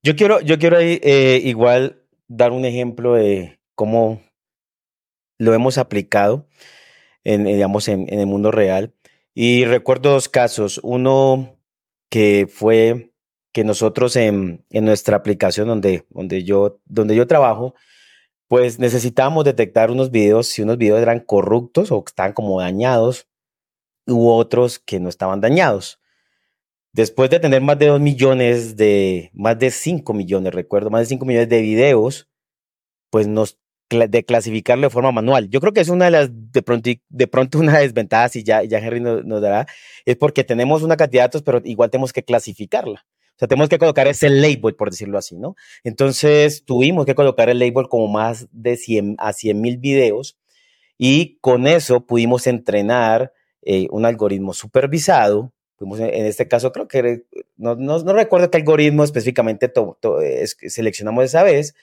Yo 0.02 0.16
quiero, 0.16 0.40
yo 0.40 0.58
quiero 0.58 0.78
eh, 0.80 1.40
igual 1.44 2.02
dar 2.28 2.52
un 2.52 2.64
ejemplo 2.64 3.14
de 3.14 3.60
cómo 3.74 4.22
lo 5.38 5.54
hemos 5.54 5.78
aplicado 5.78 6.48
en, 7.24 7.46
eh, 7.46 7.54
digamos, 7.54 7.88
en, 7.88 8.12
el 8.12 8.26
mundo 8.26 8.50
real. 8.50 8.94
Y 9.34 9.64
recuerdo 9.64 10.12
dos 10.12 10.28
casos. 10.28 10.80
Uno 10.82 11.58
que 12.10 12.46
fue 12.48 13.11
que 13.52 13.64
nosotros 13.64 14.16
en, 14.16 14.64
nuestra 14.70 15.16
aplicación 15.16 15.68
donde, 15.68 16.06
donde, 16.10 16.44
yo, 16.44 16.80
donde 16.86 17.14
yo 17.14 17.26
trabajo, 17.26 17.74
pues 18.48 18.78
necesitábamos 18.78 19.44
detectar 19.44 19.90
unos 19.90 20.10
videos, 20.10 20.48
si 20.48 20.62
unos 20.62 20.78
videos 20.78 21.00
eran 21.00 21.20
corruptos 21.20 21.92
o 21.92 22.02
estaban 22.06 22.32
como 22.32 22.60
dañados, 22.60 23.28
u 24.06 24.28
otros 24.28 24.78
que 24.78 25.00
no 25.00 25.08
estaban 25.08 25.40
dañados. 25.40 26.00
Después 26.92 27.30
de 27.30 27.40
tener 27.40 27.62
más 27.62 27.78
de 27.78 27.86
2 27.86 28.00
millones 28.00 28.76
de, 28.76 29.30
más 29.32 29.58
de 29.58 29.70
5 29.70 30.12
millones, 30.12 30.52
recuerdo, 30.52 30.90
más 30.90 31.02
de 31.02 31.06
5 31.06 31.24
millones 31.24 31.48
de 31.48 31.62
videos, 31.62 32.28
pues 33.10 33.26
nos 33.28 33.58
de 33.88 34.24
clasificarlo 34.24 34.86
de 34.86 34.90
forma 34.90 35.12
manual. 35.12 35.48
Yo 35.50 35.60
creo 35.60 35.72
que 35.72 35.80
es 35.80 35.88
una 35.88 36.06
de 36.06 36.10
las, 36.12 36.30
de 36.30 36.62
pronto, 36.62 36.90
de 37.08 37.26
pronto 37.26 37.58
una 37.58 37.78
desventaja, 37.78 38.38
y 38.38 38.42
ya, 38.42 38.62
ya 38.64 38.78
Henry 38.78 39.00
nos, 39.00 39.24
nos, 39.24 39.40
dará, 39.40 39.66
es 40.04 40.16
porque 40.16 40.44
tenemos 40.44 40.82
una 40.82 40.96
cantidad 40.96 41.22
de 41.22 41.26
datos, 41.28 41.42
pero 41.42 41.60
igual 41.64 41.90
tenemos 41.90 42.12
que 42.12 42.22
clasificarla. 42.22 43.04
O 43.34 43.38
sea, 43.38 43.48
tenemos 43.48 43.68
que 43.68 43.78
colocar 43.78 44.06
ese 44.08 44.28
label, 44.30 44.74
por 44.76 44.90
decirlo 44.90 45.18
así, 45.18 45.36
¿no? 45.36 45.56
Entonces, 45.84 46.64
tuvimos 46.64 47.06
que 47.06 47.14
colocar 47.14 47.48
el 47.48 47.58
label 47.58 47.88
como 47.88 48.08
más 48.08 48.48
de 48.52 48.76
100 48.76 49.16
a 49.18 49.32
100 49.32 49.60
mil 49.60 49.78
videos 49.78 50.38
y 50.98 51.38
con 51.40 51.66
eso 51.66 52.06
pudimos 52.06 52.46
entrenar 52.46 53.32
eh, 53.62 53.88
un 53.90 54.04
algoritmo 54.04 54.52
supervisado 54.52 55.52
en 55.82 56.26
este 56.26 56.48
caso, 56.48 56.72
creo 56.72 56.88
que 56.88 57.24
no, 57.56 57.74
no, 57.74 58.12
recuerdo 58.12 58.50
qué 58.50 58.58
algoritmo 58.58 59.04
específicamente 59.04 59.72
seleccionamos 60.68 61.24
esa 61.24 61.42
vez 61.42 61.74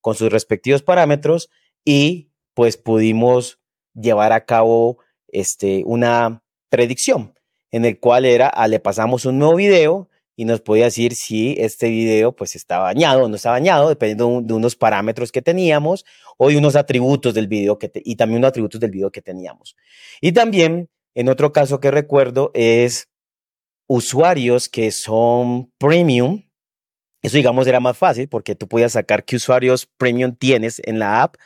con 0.00 0.14
sus 0.14 0.32
respectivos 0.32 0.82
parámetros 0.82 1.50
y 1.84 2.30
pues 2.54 2.76
pudimos 2.76 3.60
llevar 3.94 4.32
a 4.32 4.44
cabo 4.44 4.98
este, 5.28 5.82
una 5.84 6.42
predicción 6.70 7.34
en 7.70 7.84
el 7.84 7.98
cual 7.98 8.24
era, 8.24 8.48
ah, 8.48 8.68
le 8.68 8.80
pasamos 8.80 9.26
un 9.26 9.38
nuevo 9.38 9.56
video 9.56 10.08
y 10.42 10.44
nos 10.44 10.60
podía 10.60 10.86
decir 10.86 11.14
si 11.14 11.54
este 11.56 11.88
video 11.88 12.34
pues 12.34 12.56
está 12.56 12.80
bañado 12.80 13.22
o 13.22 13.28
no 13.28 13.36
está 13.36 13.52
bañado, 13.52 13.88
dependiendo 13.88 14.40
de 14.42 14.52
unos 14.54 14.74
parámetros 14.74 15.30
que 15.30 15.40
teníamos 15.40 16.04
o 16.36 16.48
de 16.48 16.56
unos 16.56 16.74
atributos 16.74 17.32
del 17.32 17.46
video 17.46 17.78
que 17.78 17.92
y 17.94 18.16
también 18.16 18.38
unos 18.38 18.48
atributos 18.48 18.80
del 18.80 18.90
video 18.90 19.12
que 19.12 19.22
teníamos. 19.22 19.76
Y 20.20 20.32
también, 20.32 20.90
en 21.14 21.28
otro 21.28 21.52
caso 21.52 21.78
que 21.78 21.92
recuerdo, 21.92 22.50
es 22.54 23.08
usuarios 23.86 24.68
que 24.68 24.90
son 24.90 25.70
premium, 25.78 26.42
eso 27.22 27.36
digamos 27.36 27.68
era 27.68 27.78
más 27.78 27.96
fácil 27.96 28.28
porque 28.28 28.56
tú 28.56 28.66
podías 28.66 28.94
sacar 28.94 29.24
qué 29.24 29.36
usuarios 29.36 29.86
premium 29.96 30.34
tienes 30.34 30.82
en 30.84 30.98
la 30.98 31.22
app 31.22 31.36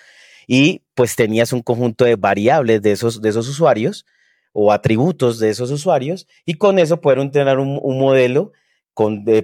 y 0.46 0.84
pues 0.94 1.16
tenías 1.16 1.52
un 1.52 1.60
conjunto 1.60 2.06
de 2.06 2.16
variables 2.16 2.80
de 2.80 2.92
esos, 2.92 3.20
de 3.20 3.28
esos 3.28 3.46
usuarios 3.46 4.06
o 4.54 4.72
atributos 4.72 5.38
de 5.38 5.50
esos 5.50 5.70
usuarios 5.70 6.26
y 6.46 6.54
con 6.54 6.78
eso 6.78 7.02
poder 7.02 7.18
entrenar 7.18 7.58
un, 7.58 7.98
modelo 7.98 8.52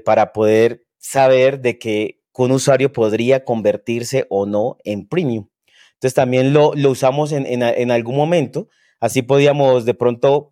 para 0.04 0.32
poder 0.32 0.84
saber 0.98 1.60
de 1.60 1.78
que 1.78 2.20
un 2.34 2.52
usuario 2.52 2.92
podría 2.92 3.44
convertirse 3.44 4.26
o 4.30 4.46
no 4.46 4.76
en 4.84 5.06
premium. 5.06 5.48
Entonces 5.94 6.14
también 6.14 6.52
lo, 6.52 6.72
usamos 6.90 7.32
en 7.32 7.90
algún 7.90 8.16
momento, 8.16 8.68
así 8.98 9.22
podíamos 9.22 9.84
de 9.84 9.94
pronto 9.94 10.51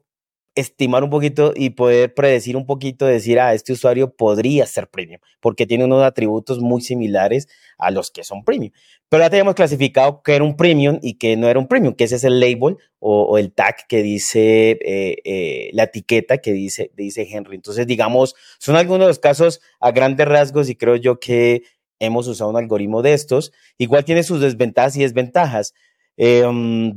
estimar 0.54 1.04
un 1.04 1.11
poquito 1.11 1.52
y 1.54 1.71
poder 1.71 2.12
predecir 2.14 2.57
un 2.57 2.66
poquito, 2.66 3.07
decir, 3.07 3.38
ah, 3.38 3.54
este 3.54 3.73
usuario 3.73 4.14
podría 4.14 4.66
ser 4.66 4.88
premium, 4.88 5.21
porque 5.40 5.66
tiene 5.66 5.85
unos 5.85 6.02
atributos 6.02 6.61
muy 6.61 6.80
similares 6.83 7.49
a 7.78 7.90
los 7.90 8.11
que 8.11 8.25
son 8.25 8.45
premium. 8.45 8.73
Pero 9.09 9.23
ya 9.23 9.30
teníamos 9.30 9.54
clasificado 9.54 10.23
que 10.23 10.35
era 10.35 10.45
un 10.45 10.57
premium 10.57 10.99
y 11.02 11.14
que 11.14 11.37
no 11.37 11.49
era 11.49 11.59
un 11.59 11.69
premium, 11.69 11.95
que 11.95 12.04
ese 12.04 12.16
es 12.16 12.25
el 12.25 12.40
label 12.40 12.76
o, 12.99 13.38
el 13.38 13.52
tag 13.52 13.87
que 13.88 14.02
dice 14.02 14.78
eh, 14.85 15.16
eh, 15.25 15.71
la 15.73 15.85
etiqueta 15.85 16.38
que 16.38 16.52
dice, 16.52 16.90
dice 16.97 17.26
Henry. 17.30 17.57
Entonces, 17.57 17.87
digamos, 17.87 18.35
son 18.59 18.76
algunos 18.76 19.00
de 19.00 19.09
los 19.09 19.19
casos 19.19 19.61
a 19.80 19.90
grandes 19.92 20.26
rasgos 20.26 20.69
y 20.69 20.76
creo 20.76 20.97
yo 20.97 21.19
que 21.19 21.62
hemos 21.99 22.26
usado 22.26 22.50
un 22.50 22.57
algoritmo 22.57 23.02
de 23.02 23.14
estos. 23.14 23.52
Igual 23.78 24.04
tiene 24.04 24.23
sus 24.23 24.40
desventajas 24.40 24.97
y 24.97 25.02
desventajas. 25.02 25.75
Um, 26.16 26.92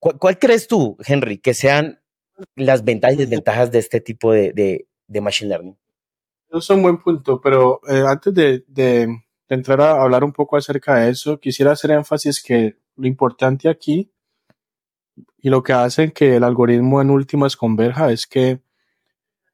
¿cuál, 0.00 0.38
crees 0.38 0.66
tú, 0.66 0.96
Henry, 1.06 1.38
que 1.38 1.54
sean 1.54 2.00
las 2.54 2.84
ventajas 2.84 3.14
y 3.14 3.18
desventajas 3.18 3.70
de 3.70 3.78
este 3.78 4.00
tipo 4.00 4.32
de, 4.32 4.86
Machine 5.08 5.50
Learning? 5.50 5.76
Eso 6.48 6.58
es 6.58 6.70
un 6.70 6.82
buen 6.82 6.98
punto, 6.98 7.40
pero 7.40 7.80
eh, 7.88 8.02
antes 8.06 8.34
de, 8.34 9.08
entrar 9.48 9.80
a 9.80 10.02
hablar 10.02 10.24
un 10.24 10.32
poco 10.32 10.56
acerca 10.56 10.96
de 10.96 11.10
eso, 11.10 11.38
quisiera 11.38 11.72
hacer 11.72 11.90
énfasis 11.92 12.42
que 12.42 12.76
lo 12.96 13.06
importante 13.06 13.68
aquí 13.68 14.10
y 15.38 15.50
lo 15.50 15.62
que 15.62 15.72
hace 15.72 16.12
que 16.12 16.36
el 16.36 16.44
algoritmo 16.44 17.00
en 17.00 17.10
últimas 17.10 17.56
converja 17.56 18.10
es 18.10 18.26
que 18.26 18.60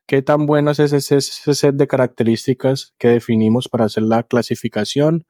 qué 0.07 0.23
tan 0.23 0.47
bueno 0.47 0.71
es 0.71 0.79
ese, 0.79 1.21
set 1.21 1.75
de 1.75 1.87
características 1.87 2.95
que 2.99 3.09
definimos 3.09 3.69
para 3.69 3.85
hacer 3.85 4.05
la 4.05 4.23
clasificación 4.23 5.27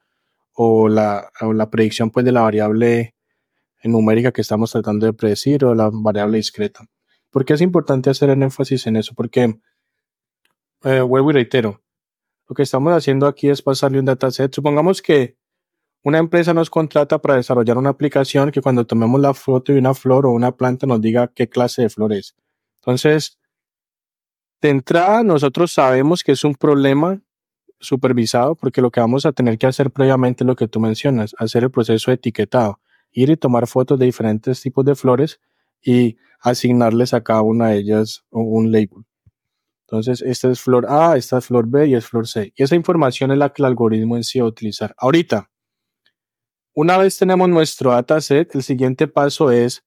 o 0.55 0.89
la, 0.89 1.31
o 1.41 1.53
la 1.53 1.71
predicción 1.71 2.11
pues, 2.11 2.25
de 2.25 2.33
la 2.33 2.43
variable 2.43 3.15
numérica 3.85 4.33
que 4.33 4.43
estamos 4.43 4.71
tratando 4.71 5.07
de 5.07 5.13
predecir 5.13 5.65
o 5.65 5.75
la 5.75 5.91
variable 5.93 6.37
discreta. 6.39 6.87
¿Por 7.33 7.47
qué 7.47 7.55
es 7.55 7.63
importante 7.63 8.11
hacer 8.11 8.29
el 8.29 8.43
énfasis 8.43 8.87
en 8.87 8.97
eso? 8.97 9.15
Porque, 9.15 9.59
eh, 10.85 11.01
vuelvo 11.01 11.31
y 11.31 11.33
reitero, 11.33 11.83
lo 12.47 12.55
que 12.55 12.63
estamos 12.63 12.93
haciendo 12.93 13.27
aquí 13.27 13.49
es 13.49 13.63
pasarle 13.63 13.99
un 13.99 14.05
dataset. 14.05 14.55
Supongamos 14.55 15.01
que 15.01 15.39
una 16.05 16.19
empresa 16.19 16.53
nos 16.53 16.69
contrata 16.69 17.23
para 17.23 17.37
desarrollar 17.37 17.79
una 17.79 17.91
aplicación 17.91 18.51
que 18.51 18.61
cuando 18.61 18.87
tomemos 18.87 19.19
la 19.19 19.33
foto 19.33 19.73
de 19.73 19.79
una 19.79 19.95
flor 19.95 20.27
o 20.27 20.31
una 20.33 20.55
planta 20.57 20.87
nos 20.87 21.01
diga 21.01 21.29
qué 21.29 21.49
clase 21.49 21.83
de 21.83 21.89
flor 21.89 22.13
es. 22.13 22.37
Entonces, 22.81 23.39
de 24.61 24.69
entrada, 24.69 25.23
nosotros 25.23 25.73
sabemos 25.73 26.23
que 26.23 26.33
es 26.33 26.45
un 26.45 26.55
problema 26.55 27.23
supervisado 27.81 28.57
porque 28.57 28.83
lo 28.83 28.91
que 28.91 29.01
vamos 29.01 29.25
a 29.25 29.33
tener 29.33 29.57
que 29.57 29.67
hacer 29.67 29.91
previamente 29.91 30.45
es 30.45 30.47
lo 30.47 30.57
que 30.57 30.69
tú 30.69 30.81
mencionas, 30.81 31.35
hacer 31.39 31.65
el 31.65 31.71
proceso 31.71 32.11
de 32.11 32.17
etiquetado, 32.17 32.81
ir 33.11 33.31
y 33.31 33.37
tomar 33.37 33.67
fotos 33.67 33.99
de 33.99 34.05
diferentes 34.05 34.61
tipos 34.61 34.85
de 34.85 34.95
flores 34.95 35.41
y 35.83 36.17
asignarles 36.41 37.15
a 37.15 37.23
cada 37.23 37.43
una 37.43 37.69
de 37.69 37.79
ellas 37.79 38.25
un 38.31 38.73
label. 38.73 39.05
Entonces, 39.87 40.23
esta 40.23 40.51
es 40.51 40.61
flor 40.61 40.87
A, 40.89 41.17
esta 41.17 41.39
es 41.39 41.47
flor 41.47 41.67
B 41.69 41.89
y 41.89 41.95
es 41.95 42.07
flor 42.07 42.27
C. 42.27 42.53
Y 42.57 42.63
esa 42.63 42.75
información 42.75 43.31
es 43.31 43.39
la 43.39 43.53
que 43.53 43.63
el 43.63 43.67
algoritmo 43.67 44.17
en 44.17 44.25
sí 44.25 44.39
va 44.39 44.47
a 44.47 44.49
utilizar. 44.49 44.95
Ahorita, 44.97 45.51
una 46.75 46.97
vez 46.97 47.19
tenemos 47.19 47.49
nuestro 47.49 47.91
dataset, 47.91 48.55
el 48.55 48.63
siguiente 48.63 49.07
paso 49.07 49.51
es 49.51 49.85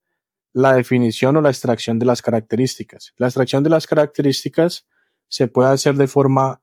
la 0.52 0.74
definición 0.74 1.36
o 1.36 1.40
la 1.40 1.50
extracción 1.50 1.98
de 1.98 2.06
las 2.06 2.22
características. 2.22 3.12
La 3.16 3.26
extracción 3.26 3.64
de 3.64 3.70
las 3.70 3.86
características 3.86 4.86
se 5.28 5.48
puede 5.48 5.70
hacer 5.70 5.96
de 5.96 6.06
forma, 6.06 6.62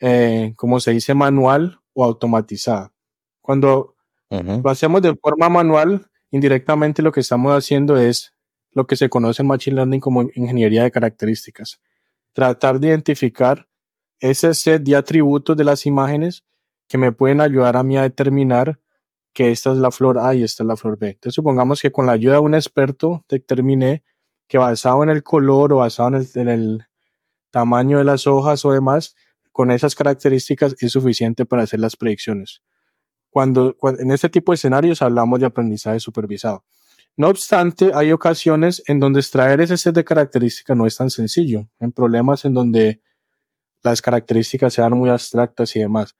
eh, 0.00 0.54
como 0.56 0.80
se 0.80 0.92
dice, 0.92 1.14
manual 1.14 1.80
o 1.92 2.04
automatizada. 2.04 2.92
Cuando 3.42 3.94
lo 4.30 4.70
hacemos 4.70 5.02
de 5.02 5.14
forma 5.14 5.48
manual, 5.48 6.10
indirectamente 6.30 7.02
lo 7.02 7.12
que 7.12 7.20
estamos 7.20 7.52
haciendo 7.54 7.96
es 7.96 8.33
lo 8.74 8.86
que 8.86 8.96
se 8.96 9.08
conoce 9.08 9.42
en 9.42 9.48
Machine 9.48 9.76
Learning 9.76 10.00
como 10.00 10.22
ingeniería 10.34 10.82
de 10.82 10.90
características. 10.90 11.80
Tratar 12.32 12.80
de 12.80 12.88
identificar 12.88 13.68
ese 14.20 14.52
set 14.54 14.82
de 14.82 14.96
atributos 14.96 15.56
de 15.56 15.64
las 15.64 15.86
imágenes 15.86 16.44
que 16.88 16.98
me 16.98 17.12
pueden 17.12 17.40
ayudar 17.40 17.76
a 17.76 17.82
mí 17.82 17.96
a 17.96 18.02
determinar 18.02 18.80
que 19.32 19.50
esta 19.50 19.72
es 19.72 19.78
la 19.78 19.90
flor 19.90 20.18
A 20.18 20.34
y 20.34 20.42
esta 20.42 20.62
es 20.62 20.66
la 20.66 20.76
flor 20.76 20.98
B. 20.98 21.08
Entonces 21.08 21.34
supongamos 21.34 21.80
que 21.80 21.90
con 21.90 22.06
la 22.06 22.12
ayuda 22.12 22.34
de 22.34 22.40
un 22.40 22.54
experto 22.54 23.24
determiné 23.28 24.04
que 24.46 24.58
basado 24.58 25.02
en 25.02 25.08
el 25.08 25.22
color 25.22 25.72
o 25.72 25.78
basado 25.78 26.20
en 26.34 26.48
el, 26.48 26.84
tamaño 27.54 27.98
de 27.98 28.04
las 28.04 28.26
hojas 28.26 28.64
o 28.64 28.72
demás, 28.72 29.14
con 29.52 29.70
esas 29.70 29.94
características 29.94 30.74
es 30.80 30.90
suficiente 30.90 31.46
para 31.46 31.62
hacer 31.62 31.78
las 31.78 31.94
predicciones. 31.94 32.62
Cuando, 33.30 33.76
en 33.96 34.10
este 34.10 34.28
tipo 34.28 34.50
de 34.50 34.56
escenarios 34.56 35.02
hablamos 35.02 35.38
de 35.38 35.46
aprendizaje 35.46 36.00
supervisado. 36.00 36.64
No 37.16 37.28
obstante, 37.28 37.92
hay 37.94 38.10
ocasiones 38.10 38.82
en 38.86 38.98
donde 38.98 39.20
extraer 39.20 39.60
ese 39.60 39.76
set 39.76 39.94
de 39.94 40.04
características 40.04 40.76
no 40.76 40.86
es 40.86 40.96
tan 40.96 41.10
sencillo, 41.10 41.68
en 41.78 41.92
problemas 41.92 42.44
en 42.44 42.54
donde 42.54 43.00
las 43.84 44.02
características 44.02 44.74
sean 44.74 44.94
muy 44.94 45.10
abstractas 45.10 45.76
y 45.76 45.80
demás. 45.80 46.16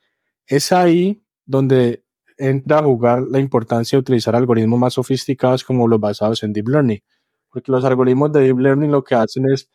Es 0.46 0.70
ahí 0.70 1.24
donde 1.44 2.04
entra 2.36 2.78
a 2.78 2.82
jugar 2.84 3.22
la 3.22 3.40
importancia 3.40 3.96
de 3.96 4.00
utilizar 4.00 4.36
algoritmos 4.36 4.78
más 4.78 4.94
sofisticados 4.94 5.64
como 5.64 5.88
los 5.88 5.98
basados 5.98 6.42
en 6.44 6.52
Deep 6.52 6.68
Learning, 6.68 7.00
porque 7.50 7.72
los 7.72 7.84
algoritmos 7.84 8.32
de 8.32 8.40
Deep 8.40 8.58
Learning 8.58 8.92
lo 8.92 9.02
que 9.02 9.16
hacen 9.16 9.50
es 9.50 9.68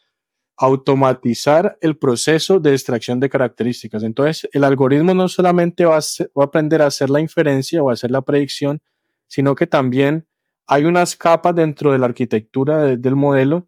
automatizar 0.56 1.78
el 1.82 1.98
proceso 1.98 2.60
de 2.60 2.72
extracción 2.72 3.20
de 3.20 3.30
características. 3.30 4.04
Entonces, 4.04 4.50
el 4.54 4.64
algoritmo 4.64 5.14
no 5.14 5.28
solamente 5.28 5.86
va 5.86 5.98
a, 5.98 6.02
va 6.38 6.44
a 6.44 6.46
aprender 6.46 6.82
a 6.82 6.88
hacer 6.88 7.10
la 7.10 7.22
inferencia 7.22 7.82
o 7.82 7.90
a 7.90 7.94
hacer 7.94 8.12
la 8.12 8.22
predicción, 8.22 8.82
sino 9.28 9.56
que 9.56 9.68
también 9.68 10.28
hay 10.72 10.86
unas 10.86 11.16
capas 11.16 11.56
dentro 11.56 11.92
de 11.92 11.98
la 11.98 12.06
arquitectura 12.06 12.96
del 12.96 13.16
modelo 13.16 13.68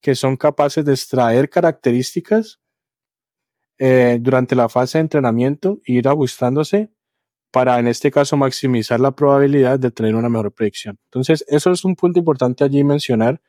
que 0.00 0.14
son 0.14 0.38
capaces 0.38 0.82
de 0.82 0.92
extraer 0.92 1.50
características 1.50 2.58
eh, 3.78 4.18
durante 4.18 4.56
la 4.56 4.70
fase 4.70 4.96
de 4.96 5.02
entrenamiento 5.02 5.80
e 5.84 5.92
ir 5.92 6.08
ajustándose 6.08 6.90
para, 7.50 7.78
en 7.78 7.86
este 7.86 8.10
caso, 8.10 8.38
maximizar 8.38 8.98
la 8.98 9.10
probabilidad 9.10 9.78
de 9.78 9.90
tener 9.90 10.14
una 10.14 10.30
mejor 10.30 10.52
predicción. 10.52 10.98
Entonces, 11.04 11.44
eso 11.48 11.70
es 11.70 11.84
un 11.84 11.94
punto 11.96 12.18
importante 12.18 12.64
allí 12.64 12.82
mencionar, 12.82 13.42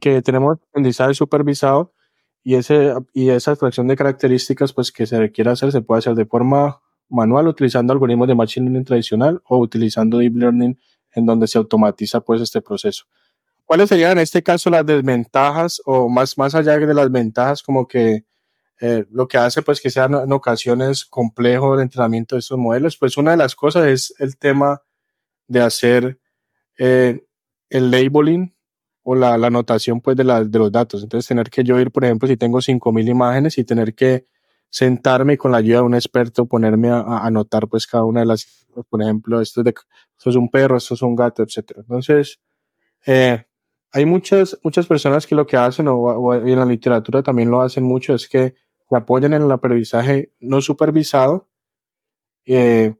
que 0.00 0.22
tenemos 0.22 0.56
aprendizaje 0.70 1.12
supervisado 1.12 1.92
y, 2.42 2.54
ese, 2.54 2.94
y 3.12 3.28
esa 3.28 3.50
extracción 3.50 3.86
de 3.86 3.96
características 3.96 4.72
pues, 4.72 4.90
que 4.92 5.06
se 5.06 5.18
requiere 5.18 5.50
hacer 5.50 5.72
se 5.72 5.82
puede 5.82 5.98
hacer 5.98 6.14
de 6.14 6.24
forma 6.24 6.80
manual 7.10 7.48
utilizando 7.48 7.92
algoritmos 7.92 8.28
de 8.28 8.34
Machine 8.34 8.64
Learning 8.64 8.84
tradicional 8.84 9.42
o 9.44 9.58
utilizando 9.58 10.18
Deep 10.18 10.36
Learning 10.36 10.78
en 11.12 11.26
donde 11.26 11.46
se 11.46 11.58
automatiza 11.58 12.20
pues 12.20 12.40
este 12.40 12.60
proceso. 12.60 13.04
¿Cuáles 13.64 13.90
serían 13.90 14.12
en 14.12 14.18
este 14.18 14.42
caso 14.42 14.70
las 14.70 14.86
desventajas 14.86 15.82
o 15.84 16.08
más, 16.08 16.38
más 16.38 16.54
allá 16.54 16.78
de 16.78 16.94
las 16.94 17.10
ventajas 17.10 17.62
como 17.62 17.86
que 17.86 18.24
eh, 18.80 19.04
lo 19.10 19.28
que 19.28 19.36
hace 19.36 19.60
pues 19.60 19.80
que 19.80 19.90
sean 19.90 20.14
en 20.14 20.32
ocasiones 20.32 21.04
complejo 21.04 21.74
el 21.74 21.80
entrenamiento 21.80 22.34
de 22.34 22.40
estos 22.40 22.58
modelos? 22.58 22.96
Pues 22.96 23.16
una 23.16 23.32
de 23.32 23.36
las 23.36 23.54
cosas 23.54 23.86
es 23.86 24.14
el 24.18 24.38
tema 24.38 24.82
de 25.48 25.60
hacer 25.60 26.18
eh, 26.78 27.24
el 27.68 27.90
labeling 27.90 28.54
o 29.02 29.14
la, 29.14 29.36
la 29.36 29.48
anotación 29.48 30.00
pues 30.00 30.16
de, 30.16 30.24
la, 30.24 30.44
de 30.44 30.58
los 30.58 30.72
datos. 30.72 31.02
Entonces 31.02 31.28
tener 31.28 31.50
que 31.50 31.64
yo 31.64 31.78
ir, 31.78 31.90
por 31.90 32.04
ejemplo, 32.04 32.28
si 32.28 32.36
tengo 32.36 32.58
5.000 32.58 33.08
imágenes 33.08 33.58
y 33.58 33.64
tener 33.64 33.94
que 33.94 34.24
sentarme 34.70 35.38
con 35.38 35.52
la 35.52 35.58
ayuda 35.58 35.78
de 35.78 35.84
un 35.84 35.94
experto, 35.94 36.46
ponerme 36.46 36.90
a, 36.90 37.00
anotar 37.24 37.68
pues 37.68 37.86
cada 37.86 38.04
una 38.04 38.20
de 38.20 38.26
las, 38.26 38.66
por 38.88 39.02
ejemplo, 39.02 39.40
esto 39.40 39.60
es, 39.60 39.64
de, 39.64 39.74
esto 40.16 40.30
es 40.30 40.36
un 40.36 40.50
perro, 40.50 40.76
esto 40.76 40.94
es 40.94 41.02
un 41.02 41.16
gato, 41.16 41.42
etcétera. 41.42 41.80
Entonces, 41.80 42.40
eh, 43.06 43.44
hay 43.92 44.04
muchas, 44.04 44.58
muchas 44.62 44.86
personas 44.86 45.26
que 45.26 45.34
lo 45.34 45.46
que 45.46 45.56
hacen, 45.56 45.88
o, 45.88 46.34
en 46.34 46.58
la 46.58 46.64
literatura 46.64 47.22
también 47.22 47.50
lo 47.50 47.62
hacen 47.62 47.84
mucho, 47.84 48.14
es 48.14 48.28
que 48.28 48.54
se 48.88 48.96
apoyan 48.96 49.34
en 49.34 49.42
el 49.42 49.52
aprendizaje 49.52 50.32
no 50.40 50.60
supervisado, 50.60 51.48
eh, 52.46 52.94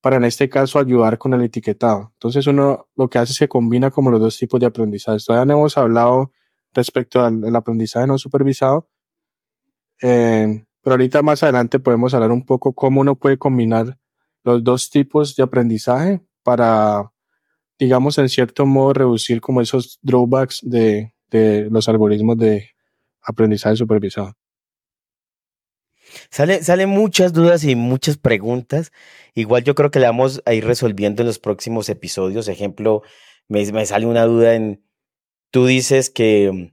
para 0.00 0.16
en 0.16 0.24
este 0.24 0.48
caso 0.48 0.80
ayudar 0.80 1.16
con 1.18 1.32
el 1.34 1.42
etiquetado. 1.42 2.10
Entonces 2.14 2.46
uno 2.48 2.88
lo 2.96 3.08
que 3.08 3.18
hace 3.18 3.32
es 3.32 3.38
que 3.38 3.48
combina 3.48 3.90
como 3.90 4.10
los 4.10 4.20
dos 4.20 4.36
tipos 4.36 4.58
de 4.58 4.66
aprendizaje. 4.66 5.18
Todavía 5.24 5.46
no 5.46 5.60
hemos 5.60 5.78
hablado 5.78 6.32
respecto 6.74 7.24
al, 7.24 7.54
aprendizaje 7.54 8.06
no 8.06 8.18
supervisado, 8.18 8.88
eh, 10.00 10.64
pero 10.82 10.94
ahorita 10.94 11.22
más 11.22 11.42
adelante 11.42 11.78
podemos 11.78 12.12
hablar 12.14 12.32
un 12.32 12.44
poco 12.44 12.72
cómo 12.72 13.00
uno 13.00 13.16
puede 13.16 13.38
combinar 13.38 13.98
los 14.44 14.64
dos 14.64 14.90
tipos 14.90 15.36
de 15.36 15.42
aprendizaje 15.44 16.20
para, 16.42 17.12
digamos, 17.78 18.18
en 18.18 18.28
cierto 18.28 18.66
modo 18.66 18.92
reducir 18.92 19.40
como 19.40 19.60
esos 19.60 19.98
drawbacks 20.02 20.60
de, 20.62 21.14
de 21.30 21.68
los 21.70 21.88
algoritmos 21.88 22.36
de 22.38 22.70
aprendizaje 23.22 23.76
supervisado. 23.76 24.34
Sale, 26.30 26.62
salen 26.62 26.88
muchas 26.88 27.32
dudas 27.32 27.64
y 27.64 27.74
muchas 27.74 28.18
preguntas. 28.18 28.92
Igual 29.34 29.64
yo 29.64 29.74
creo 29.74 29.90
que 29.90 30.00
le 30.00 30.06
vamos 30.06 30.42
a 30.44 30.52
ir 30.52 30.64
resolviendo 30.64 31.22
en 31.22 31.28
los 31.28 31.38
próximos 31.38 31.88
episodios. 31.88 32.48
Ejemplo, 32.48 33.02
me, 33.48 33.64
me 33.72 33.86
sale 33.86 34.06
una 34.06 34.24
duda 34.24 34.54
en, 34.54 34.84
tú 35.50 35.66
dices 35.66 36.10
que 36.10 36.72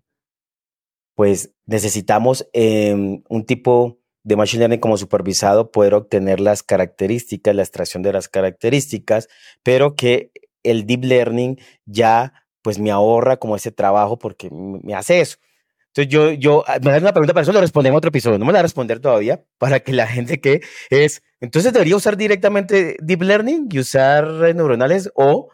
pues 1.19 1.53
necesitamos 1.65 2.47
em, 2.53 3.23
un 3.27 3.45
tipo 3.45 3.99
de 4.23 4.37
Machine 4.37 4.59
Learning 4.59 4.79
como 4.79 4.95
supervisado 4.95 5.69
poder 5.69 5.93
obtener 5.93 6.39
las 6.39 6.63
características, 6.63 7.53
la 7.53 7.61
extracción 7.61 8.03
de 8.03 8.13
las 8.13 8.29
características, 8.29 9.27
pero 9.61 9.97
que 9.97 10.31
el 10.63 10.85
Deep 10.85 11.03
Learning 11.03 11.59
ya 11.85 12.45
pues 12.61 12.79
me 12.79 12.89
ahorra 12.89 13.35
como 13.35 13.57
ese 13.57 13.69
trabajo 13.69 14.17
porque 14.17 14.49
me 14.49 14.95
hace 14.95 15.19
eso. 15.19 15.39
Entonces 15.87 16.07
yo, 16.09 16.31
yo, 16.31 16.63
ah, 16.67 16.77
me 16.81 16.91
das 16.91 17.01
una 17.01 17.11
pregunta 17.11 17.33
para 17.33 17.41
eso, 17.41 17.51
lo 17.51 17.59
respondemos 17.59 17.95
en 17.95 17.97
otro 17.97 18.07
episodio. 18.07 18.37
No 18.37 18.45
me 18.45 18.53
la 18.53 18.59
voy 18.59 18.61
a 18.61 18.63
responder 18.63 19.01
todavía 19.01 19.43
para 19.57 19.81
que 19.81 19.91
la 19.91 20.07
gente 20.07 20.39
que 20.39 20.61
es, 20.89 21.21
entonces 21.41 21.73
debería 21.73 21.97
usar 21.97 22.15
directamente 22.15 22.95
Deep 23.01 23.23
Learning 23.23 23.67
y 23.69 23.79
usar 23.79 24.25
redes 24.25 24.55
neuronales 24.55 25.11
o 25.15 25.49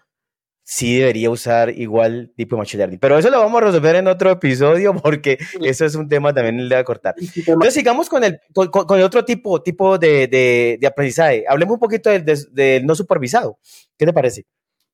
sí 0.66 0.98
debería 0.98 1.30
usar 1.30 1.70
igual 1.70 2.34
Deep 2.36 2.52
Machine 2.54 2.80
Learning. 2.80 3.00
Pero 3.00 3.18
eso 3.18 3.30
lo 3.30 3.40
vamos 3.40 3.62
a 3.62 3.66
resolver 3.66 3.96
en 3.96 4.08
otro 4.08 4.32
episodio 4.32 4.94
porque 5.02 5.38
eso 5.62 5.86
es 5.86 5.96
un 5.96 6.10
tema 6.10 6.34
también 6.34 6.58
le 6.58 6.76
voy 6.76 6.82
a 6.82 6.84
cortar. 6.84 7.16
Entonces 7.18 7.74
sigamos 7.74 8.10
con 8.10 8.24
el, 8.24 8.40
con, 8.54 8.98
el 8.98 9.06
otro 9.06 9.24
tipo, 9.24 9.62
tipo 9.62 9.98
de, 9.98 10.28
de, 10.28 10.88
aprendizaje. 10.88 11.46
Hablemos 11.48 11.76
un 11.76 11.80
poquito 11.80 12.10
del, 12.10 12.26
del 12.26 12.86
no 12.86 12.96
supervisado. 12.96 13.60
¿Qué 13.98 14.06
te 14.06 14.12
parece? 14.12 14.46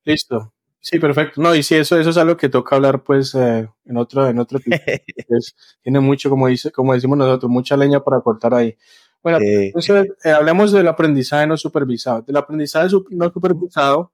Listo. 0.03 0.53
Sí, 0.81 0.99
perfecto. 0.99 1.39
No, 1.41 1.55
y 1.55 1.63
sí, 1.63 1.75
eso, 1.75 1.97
eso 1.97 2.09
es 2.09 2.17
algo 2.17 2.35
que 2.35 2.49
toca 2.49 2.75
hablar 2.75 3.03
pues 3.03 3.35
eh, 3.35 3.69
en 3.85 3.97
otro, 3.97 4.27
en 4.27 4.39
otro 4.39 4.59
tiene 5.83 5.99
mucho, 5.99 6.29
como 6.29 6.47
dice, 6.47 6.71
como 6.71 6.93
decimos 6.93 7.19
nosotros, 7.19 7.51
mucha 7.51 7.77
leña 7.77 8.03
para 8.03 8.19
cortar 8.19 8.55
ahí. 8.55 8.75
Bueno, 9.21 9.37
entonces 9.39 10.07
eh, 10.23 10.31
hablemos 10.31 10.71
del 10.71 10.87
aprendizaje 10.87 11.45
no 11.45 11.55
supervisado. 11.55 12.23
Del 12.23 12.35
aprendizaje 12.35 12.89
no 13.11 13.31
supervisado, 13.31 14.11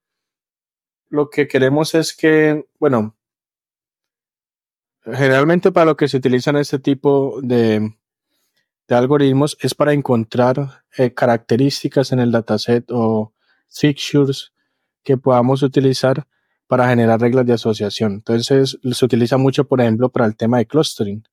lo 1.09 1.29
que 1.29 1.47
queremos 1.47 1.95
es 1.95 2.15
que, 2.15 2.65
bueno, 2.79 3.15
generalmente 5.03 5.71
para 5.71 5.85
lo 5.85 5.97
que 5.97 6.07
se 6.07 6.17
utilizan 6.17 6.57
este 6.57 6.79
tipo 6.79 7.39
de, 7.41 7.95
de 8.87 8.95
algoritmos 8.95 9.57
es 9.61 9.73
para 9.73 9.93
encontrar 9.93 10.83
eh, 10.97 11.13
características 11.13 12.11
en 12.11 12.19
el 12.19 12.31
dataset 12.31 12.85
o 12.89 13.33
fixtures 13.69 14.53
que 15.03 15.17
podamos 15.17 15.63
utilizar 15.63 16.27
para 16.67 16.89
generar 16.89 17.21
reglas 17.21 17.45
de 17.45 17.53
asociación. 17.53 18.13
Entonces, 18.13 18.77
se 18.83 19.05
utiliza 19.05 19.37
mucho, 19.37 19.65
por 19.67 19.79
ejemplo, 19.79 20.09
para 20.09 20.25
el 20.25 20.35
tema 20.35 20.57
de 20.57 20.67
clustering. 20.67 21.23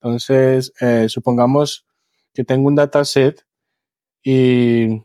Entonces, 0.00 0.72
eh, 0.80 1.06
supongamos 1.08 1.86
que 2.34 2.44
tengo 2.44 2.68
un 2.68 2.74
dataset 2.74 3.46
y, 4.22 5.02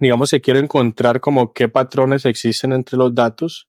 digamos, 0.00 0.30
que 0.30 0.40
quiero 0.40 0.58
encontrar 0.58 1.20
como 1.20 1.52
qué 1.52 1.68
patrones 1.68 2.24
existen 2.24 2.72
entre 2.72 2.96
los 2.96 3.14
datos. 3.14 3.68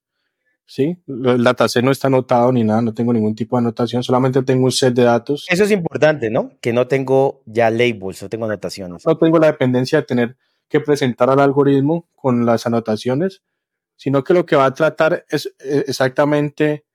¿Sí? 0.64 0.96
El 1.06 1.44
dataset 1.44 1.84
no 1.84 1.90
está 1.90 2.06
anotado 2.06 2.50
ni 2.50 2.64
nada, 2.64 2.80
no 2.80 2.94
tengo 2.94 3.12
ningún 3.12 3.34
tipo 3.34 3.56
de 3.56 3.60
anotación, 3.60 4.02
solamente 4.02 4.42
tengo 4.42 4.64
un 4.64 4.72
set 4.72 4.94
de 4.94 5.02
datos. 5.02 5.44
Eso 5.50 5.64
es 5.64 5.70
importante, 5.70 6.30
¿no? 6.30 6.52
Que 6.62 6.72
no 6.72 6.86
tengo 6.86 7.42
ya 7.44 7.68
labels, 7.68 8.22
no 8.22 8.28
tengo 8.30 8.46
anotaciones. 8.46 9.04
No 9.04 9.18
tengo 9.18 9.38
la 9.38 9.48
dependencia 9.48 10.00
de 10.00 10.06
tener 10.06 10.36
que 10.68 10.80
presentar 10.80 11.28
al 11.28 11.40
algoritmo 11.40 12.08
con 12.14 12.46
las 12.46 12.66
anotaciones, 12.66 13.42
sino 13.96 14.24
que 14.24 14.32
lo 14.32 14.46
que 14.46 14.56
va 14.56 14.64
a 14.64 14.72
tratar 14.72 15.26
es 15.28 15.46
eh, 15.58 15.84
exactamente 15.86 16.86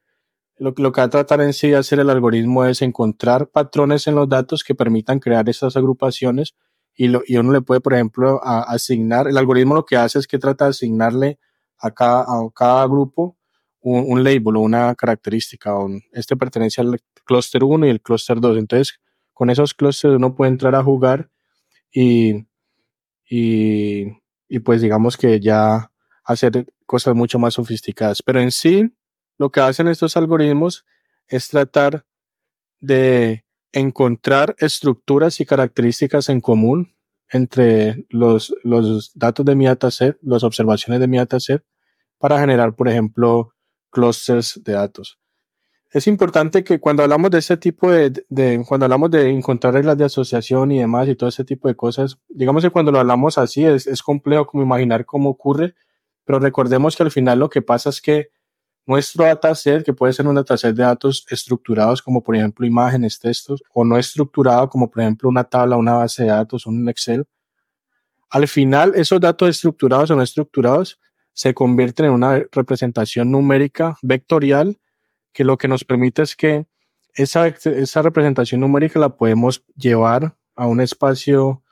lo, 0.55 0.73
lo 0.75 0.91
que 0.91 1.01
va 1.01 1.05
a 1.05 1.09
tratar 1.09 1.41
en 1.41 1.53
sí 1.53 1.69
de 1.69 1.75
hacer 1.75 1.99
el 1.99 2.09
algoritmo 2.09 2.65
es 2.65 2.81
encontrar 2.81 3.47
patrones 3.49 4.07
en 4.07 4.15
los 4.15 4.27
datos 4.27 4.63
que 4.63 4.73
permitan 4.73 5.19
crear 5.19 5.47
esas 5.49 5.77
agrupaciones 5.77 6.55
y, 6.97 7.07
lo, 7.07 7.21
y 7.25 7.37
uno 7.37 7.53
le 7.53 7.61
puede, 7.61 7.79
por 7.79 7.93
ejemplo, 7.93 8.41
asignar, 8.43 9.27
el 9.27 9.37
algoritmo 9.37 9.75
lo 9.75 9.85
que 9.85 9.95
hace 9.95 10.17
es 10.17 10.27
que 10.27 10.39
trata 10.39 10.65
de 10.65 10.71
asignarle 10.71 11.39
a 11.77 11.91
cada, 11.91 12.23
a 12.23 12.49
cada 12.55 12.87
grupo 12.87 13.37
un, 13.81 14.03
un 14.07 14.23
label 14.23 14.57
o 14.57 14.61
una 14.61 14.95
característica. 14.95 15.75
este 16.11 16.35
pertenece 16.35 16.81
al 16.81 16.99
clúster 17.23 17.63
1 17.63 17.85
y 17.85 17.89
el 17.91 18.01
clúster 18.01 18.41
2. 18.41 18.57
Entonces, 18.57 18.99
con 19.31 19.51
esos 19.51 19.75
clústeres 19.75 20.17
uno 20.17 20.35
puede 20.35 20.51
entrar 20.51 20.73
a 20.73 20.83
jugar 20.83 21.29
y, 21.91 22.47
y, 23.29 24.07
y 24.49 24.59
pues 24.59 24.81
digamos 24.81 25.17
que 25.17 25.39
ya 25.39 25.91
hacer 26.23 26.65
cosas 26.87 27.13
mucho 27.13 27.37
más 27.37 27.53
sofisticadas. 27.53 28.23
Pero 28.23 28.41
en 28.41 28.51
sí, 28.51 28.91
lo 29.37 29.51
que 29.51 29.59
hacen 29.59 29.87
estos 29.87 30.17
algoritmos 30.17 30.83
es 31.27 31.47
tratar 31.47 32.05
de 32.79 33.45
encontrar 33.71 34.55
estructuras 34.59 35.39
y 35.39 35.45
características 35.45 36.29
en 36.29 36.41
común 36.41 36.95
entre 37.29 38.05
los, 38.09 38.55
los 38.63 39.11
datos 39.13 39.45
de 39.45 39.55
mi 39.55 39.65
dataset, 39.65 40.17
las 40.21 40.43
observaciones 40.43 40.99
de 40.99 41.07
mi 41.07 41.17
dataset, 41.17 41.63
para 42.17 42.39
generar, 42.39 42.75
por 42.75 42.87
ejemplo, 42.87 43.53
clusters 43.89 44.61
de 44.63 44.73
datos. 44.73 45.19
Es 45.91 46.07
importante 46.07 46.63
que 46.63 46.79
cuando 46.79 47.03
hablamos 47.03 47.31
de 47.31 47.39
ese 47.39 47.55
tipo 47.57 47.91
de, 47.91 48.25
de, 48.29 48.63
cuando 48.67 48.85
hablamos 48.85 49.09
de 49.11 49.29
encontrar 49.29 49.73
reglas 49.73 49.97
de 49.97 50.05
asociación 50.05 50.71
y 50.71 50.79
demás 50.79 51.07
y 51.07 51.15
todo 51.15 51.29
ese 51.29 51.45
tipo 51.45 51.67
de 51.67 51.75
cosas, 51.75 52.19
digamos 52.27 52.63
que 52.63 52.69
cuando 52.69 52.91
lo 52.91 52.99
hablamos 52.99 53.37
así 53.37 53.65
es, 53.65 53.87
es 53.87 54.03
complejo 54.03 54.47
como 54.47 54.63
imaginar 54.63 55.05
cómo 55.05 55.29
ocurre, 55.29 55.75
pero 56.25 56.39
recordemos 56.39 56.97
que 56.97 57.03
al 57.03 57.11
final 57.11 57.39
lo 57.39 57.49
que 57.49 57.61
pasa 57.61 57.89
es 57.89 58.01
que 58.01 58.29
nuestro 58.87 59.25
dataset, 59.25 59.83
que 59.83 59.93
puede 59.93 60.13
ser 60.13 60.25
un 60.25 60.35
dataset 60.35 60.75
de 60.75 60.83
datos 60.83 61.25
estructurados 61.29 62.01
como 62.01 62.23
por 62.23 62.35
ejemplo 62.35 62.65
imágenes, 62.65 63.19
textos, 63.19 63.61
o 63.73 63.83
no 63.83 63.97
estructurado 63.97 64.69
como 64.69 64.89
por 64.89 65.01
ejemplo 65.03 65.29
una 65.29 65.43
tabla, 65.43 65.75
una 65.75 65.93
base 65.93 66.23
de 66.23 66.29
datos, 66.29 66.65
un 66.65 66.87
Excel, 66.89 67.25
al 68.29 68.47
final 68.47 68.93
esos 68.95 69.19
datos 69.19 69.49
estructurados 69.49 70.11
o 70.11 70.15
no 70.15 70.21
estructurados 70.21 70.99
se 71.33 71.53
convierten 71.53 72.07
en 72.07 72.11
una 72.13 72.43
representación 72.51 73.31
numérica 73.31 73.97
vectorial 74.01 74.79
que 75.33 75.43
lo 75.43 75.57
que 75.57 75.67
nos 75.67 75.83
permite 75.83 76.23
es 76.23 76.35
que 76.35 76.65
esa, 77.13 77.47
esa 77.47 78.01
representación 78.01 78.61
numérica 78.61 78.99
la 78.99 79.09
podemos 79.09 79.63
llevar 79.75 80.35
a 80.55 80.65
un 80.65 80.81
espacio 80.81 81.63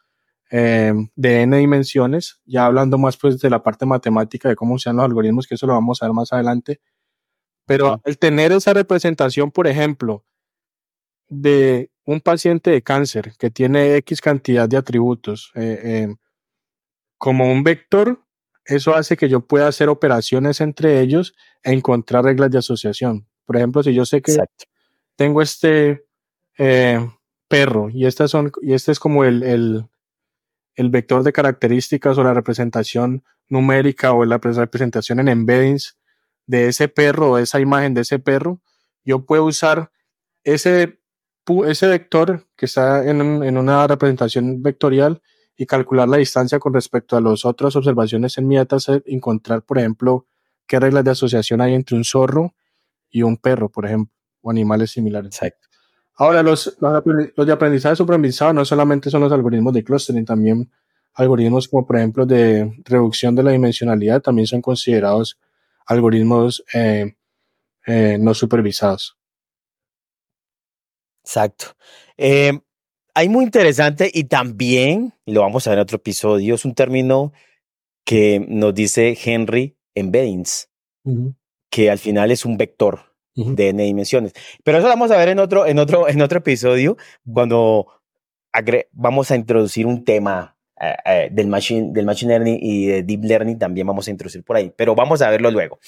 eh, 0.52 0.94
de 1.16 1.42
n 1.42 1.58
dimensiones, 1.58 2.40
ya 2.46 2.66
hablando 2.66 2.98
más 2.98 3.18
pues 3.18 3.40
de 3.40 3.50
la 3.50 3.64
parte 3.64 3.86
matemática 3.86 4.50
de 4.50 4.56
cómo 4.56 4.78
sean 4.78 4.98
los 4.98 5.06
algoritmos, 5.06 5.48
que 5.48 5.56
eso 5.56 5.66
lo 5.66 5.74
vamos 5.74 6.02
a 6.02 6.06
ver 6.06 6.14
más 6.14 6.32
adelante. 6.32 6.80
Pero 7.66 8.02
el 8.06 8.18
tener 8.18 8.52
esa 8.52 8.74
representación, 8.74 9.52
por 9.52 9.68
ejemplo, 9.68 10.24
de 11.28 11.90
un 12.06 12.22
paciente 12.22 12.70
de 12.70 12.84
cáncer 12.84 13.34
que 13.40 13.50
tiene 13.50 13.96
X 13.98 14.22
cantidad 14.22 14.70
de 14.70 14.78
atributos 14.78 15.52
eh, 15.56 15.80
eh, 15.84 16.16
como 17.18 17.52
un 17.52 17.64
vector, 17.64 18.22
eso 18.66 18.96
hace 18.96 19.18
que 19.18 19.30
yo 19.30 19.42
pueda 19.42 19.68
hacer 19.68 19.90
operaciones 19.90 20.62
entre 20.62 21.02
ellos 21.02 21.34
e 21.64 21.72
encontrar 21.72 22.24
reglas 22.24 22.52
de 22.52 22.60
asociación. 22.60 23.28
Por 23.46 23.58
ejemplo, 23.58 23.82
si 23.82 23.94
yo 23.94 24.06
sé 24.06 24.22
que 24.22 24.38
tengo 25.16 25.42
este 25.42 26.06
perro 27.48 27.90
y 27.90 28.06
estas 28.06 28.32
son 28.32 28.52
y 28.62 28.74
este 28.74 28.92
es 28.92 29.00
como 29.00 29.24
el, 29.24 29.44
el, 29.44 29.86
el 30.76 30.90
vector 30.90 31.24
de 31.24 31.34
características 31.34 32.18
o 32.18 32.24
la 32.24 32.34
representación 32.34 33.24
numérica 33.50 34.14
o 34.14 34.26
la 34.26 34.38
representación 34.38 35.20
en 35.20 35.28
embeddings 35.28 35.98
de 36.48 36.68
ese 36.68 36.88
perro 36.88 37.32
o 37.32 37.38
esa 37.38 37.60
imagen 37.60 37.94
de 37.94 38.02
ese 38.02 38.20
perro, 38.20 38.62
yo 39.04 39.26
puedo 39.26 39.46
usar 39.46 39.92
ese, 40.44 41.00
ese 41.68 41.88
vector 41.88 42.48
que 42.56 42.66
está 42.66 43.10
en, 43.10 43.44
en 43.44 43.58
una 43.58 43.88
representación 43.88 44.62
vectorial 44.62 45.22
y 45.58 45.66
calcular 45.66 46.08
la 46.08 46.18
distancia 46.18 46.60
con 46.60 46.74
respecto 46.74 47.16
a 47.16 47.22
las 47.22 47.46
otras 47.46 47.76
observaciones 47.76 48.38
en 48.38 48.48
mi 48.48 48.58
dataset, 48.58 49.04
encontrar, 49.08 49.64
por 49.64 49.80
ejemplo, 49.80 50.28
qué 50.68 50.80
reglas 50.80 51.04
de 51.04 51.12
asociación 51.12 51.62
hay 51.62 51.74
entre 51.74 51.96
un 51.96 52.04
zorro 52.04 52.54
y 53.10 53.22
un 53.24 53.38
perro, 53.38 53.70
por 53.70 53.86
ejemplo, 53.86 54.14
o 54.42 54.52
animales 54.52 54.92
similares. 54.92 55.36
Exacto. 55.36 55.68
Ahora, 56.18 56.44
los, 56.44 56.78
los, 56.80 57.46
de 57.46 57.52
aprendizaje 57.52 57.96
supervisado 57.96 58.54
no 58.54 58.64
solamente 58.64 59.10
son 59.10 59.22
los 59.22 59.32
algoritmos 59.32 59.74
de 59.74 59.84
clustering, 59.84 60.26
también 60.26 60.70
algoritmos 61.14 61.68
como 61.68 61.86
por 61.86 61.98
ejemplo 61.98 62.26
de 62.26 62.74
reducción 62.84 63.36
de 63.36 63.44
la 63.44 63.52
dimensionalidad 63.52 64.22
también 64.22 64.48
son 64.48 64.62
considerados 64.62 65.38
algoritmos 65.86 66.64
eh, 66.74 67.16
eh, 67.86 68.18
no 68.20 68.34
supervisados. 68.34 69.18
Exacto. 71.24 71.76
Eh, 72.18 72.60
hay 73.14 73.30
muy 73.30 73.46
interesante 73.46 74.12
y 74.14 74.26
también, 74.26 75.14
y 75.26 75.34
lo 75.34 75.42
vamos 75.42 75.66
a 75.66 75.72
ver 75.72 75.80
en 75.80 75.84
otro 75.84 75.98
episodio, 75.98 76.56
es 76.56 76.66
un 76.66 76.76
término 76.76 77.34
que 78.06 78.46
nos 78.48 78.74
dice 78.74 79.18
Henry 79.24 79.78
embeddings, 79.96 80.70
que 81.72 81.90
al 81.90 81.98
final 81.98 82.32
es 82.32 82.46
un 82.46 82.58
vector 82.58 83.16
de 83.36 83.70
n 83.70 83.84
dimensiones. 83.84 84.34
Pero 84.64 84.78
eso 84.78 84.88
lo 84.88 84.94
vamos 84.94 85.12
a 85.12 85.18
ver 85.18 85.30
en 85.30 85.40
otro, 85.40 85.66
en 85.66 85.80
otro, 85.80 86.08
en 86.08 86.22
otro 86.22 86.40
episodio 86.40 86.98
cuando 87.32 87.88
vamos 88.92 89.32
a 89.32 89.36
introducir 89.36 89.86
un 89.86 90.04
tema 90.04 90.55
eh, 90.80 90.96
eh, 91.06 91.30
del, 91.32 91.48
machine, 91.48 91.94
del 91.94 92.06
machine 92.06 92.34
learning 92.34 92.60
y 92.62 92.88
de 92.88 93.04
deep 93.04 93.24
learning 93.24 93.58
también 93.58 93.88
vamos 93.88 94.08
a 94.08 94.12
introducir 94.12 94.44
por 94.44 94.58
ahí, 94.58 94.74
pero 94.76 94.94
vamos 94.94 95.22
a 95.22 95.30
verlo 95.30 95.50
luego. 95.50 95.80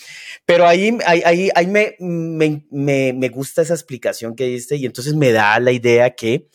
Pero 0.46 0.66
ahí, 0.66 0.98
ahí, 1.06 1.50
ahí, 1.54 1.68
me, 1.68 1.96
me, 2.00 2.64
me, 2.72 3.12
me, 3.12 3.30
gusta 3.30 3.62
esa 3.62 3.74
explicación 3.74 4.34
que 4.34 4.46
diste 4.46 4.78
y 4.78 4.86
entonces 4.86 5.14
me 5.14 5.34
da 5.34 5.60
la 5.60 5.74
idea 5.74 6.12
que 6.12 6.48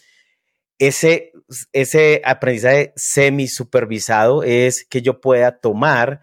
ese, 0.78 1.32
ese 1.74 2.22
aprendizaje 2.24 2.94
semi 2.96 3.48
supervisado 3.48 4.42
es 4.42 4.86
que 4.86 5.02
yo 5.02 5.20
pueda 5.20 5.58
tomar 5.58 6.22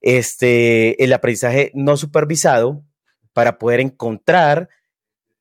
este, 0.00 1.02
el 1.04 1.12
aprendizaje 1.12 1.70
no 1.74 1.96
supervisado 1.96 2.84
para 3.32 3.58
poder 3.58 3.78
encontrar 3.78 4.68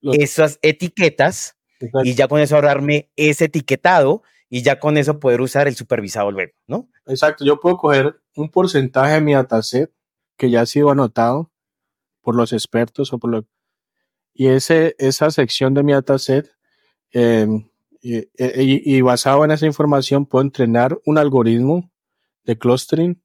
esas 0.01 0.59
etiquetas 0.61 1.57
y 2.03 2.13
ya 2.13 2.27
con 2.27 2.39
eso 2.39 2.55
ahorrarme 2.55 3.09
ese 3.15 3.45
etiquetado 3.45 4.21
y 4.53 4.61
ya 4.61 4.79
con 4.79 4.97
eso 4.97 5.19
poder 5.19 5.41
usar 5.41 5.67
el 5.67 5.75
supervisado 5.75 6.29
luego, 6.29 6.51
¿no? 6.67 6.87
Exacto, 7.07 7.43
yo 7.43 7.59
puedo 7.59 7.75
coger 7.75 8.21
un 8.35 8.51
porcentaje 8.51 9.13
de 9.13 9.21
mi 9.21 9.33
dataset 9.33 9.91
que 10.37 10.51
ya 10.51 10.61
ha 10.61 10.67
sido 10.67 10.91
anotado 10.91 11.51
por 12.21 12.35
los 12.35 12.53
expertos 12.53 13.11
o 13.13 13.17
por 13.17 13.31
lo 13.31 13.47
y 14.31 14.49
ese, 14.49 14.95
esa 14.99 15.31
sección 15.31 15.73
de 15.73 15.81
mi 15.81 15.93
dataset, 15.93 16.51
em, 17.09 17.67
y, 17.99 18.27
y, 18.37 19.01
basado 19.01 19.43
en 19.43 19.49
esa 19.49 19.65
información 19.65 20.27
puedo 20.27 20.43
entrenar 20.43 20.99
un 21.03 21.17
algoritmo 21.17 21.91
de 22.43 22.55
clustering 22.55 23.23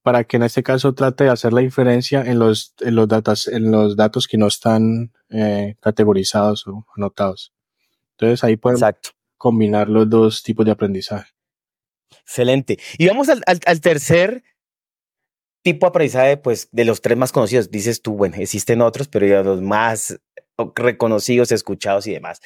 para 0.00 0.24
que 0.24 0.38
en 0.38 0.44
este 0.44 0.62
caso 0.62 0.94
trate 0.94 1.24
de 1.24 1.30
hacer 1.30 1.52
la 1.52 1.60
diferencia 1.60 2.22
en 2.22 2.38
los, 2.38 2.72
en 2.80 2.94
los, 2.94 3.08
datos, 3.08 3.46
en 3.46 3.70
los 3.70 3.94
datos 3.94 4.26
que 4.26 4.38
no 4.38 4.46
están 4.46 5.12
eh, 5.28 5.76
categorizados 5.80 6.66
o 6.66 6.86
anotados. 6.96 7.52
Entonces 8.12 8.42
ahí 8.42 8.56
pueden 8.56 8.80
combinar 9.40 9.88
los 9.88 10.08
dos 10.10 10.42
tipos 10.42 10.66
de 10.66 10.72
aprendizaje. 10.72 11.32
Excelente. 12.20 12.78
Y 12.98 13.06
vamos 13.06 13.30
al, 13.30 13.42
al, 13.46 13.80
tercer 13.80 14.44
tipo 15.62 15.86
de 15.86 15.88
aprendizaje, 15.88 16.36
pues 16.36 16.68
de 16.72 16.84
los 16.84 17.00
tres 17.00 17.16
más 17.16 17.32
conocidos. 17.32 17.70
Dices 17.70 18.02
tú, 18.02 18.12
bueno, 18.12 18.36
existen 18.36 18.82
otros, 18.82 19.08
pero 19.08 19.26
ya 19.26 19.42
los 19.42 19.62
más 19.62 20.20
reconocidos, 20.76 21.52
escuchados 21.52 22.06
y 22.06 22.12
demás. 22.12 22.42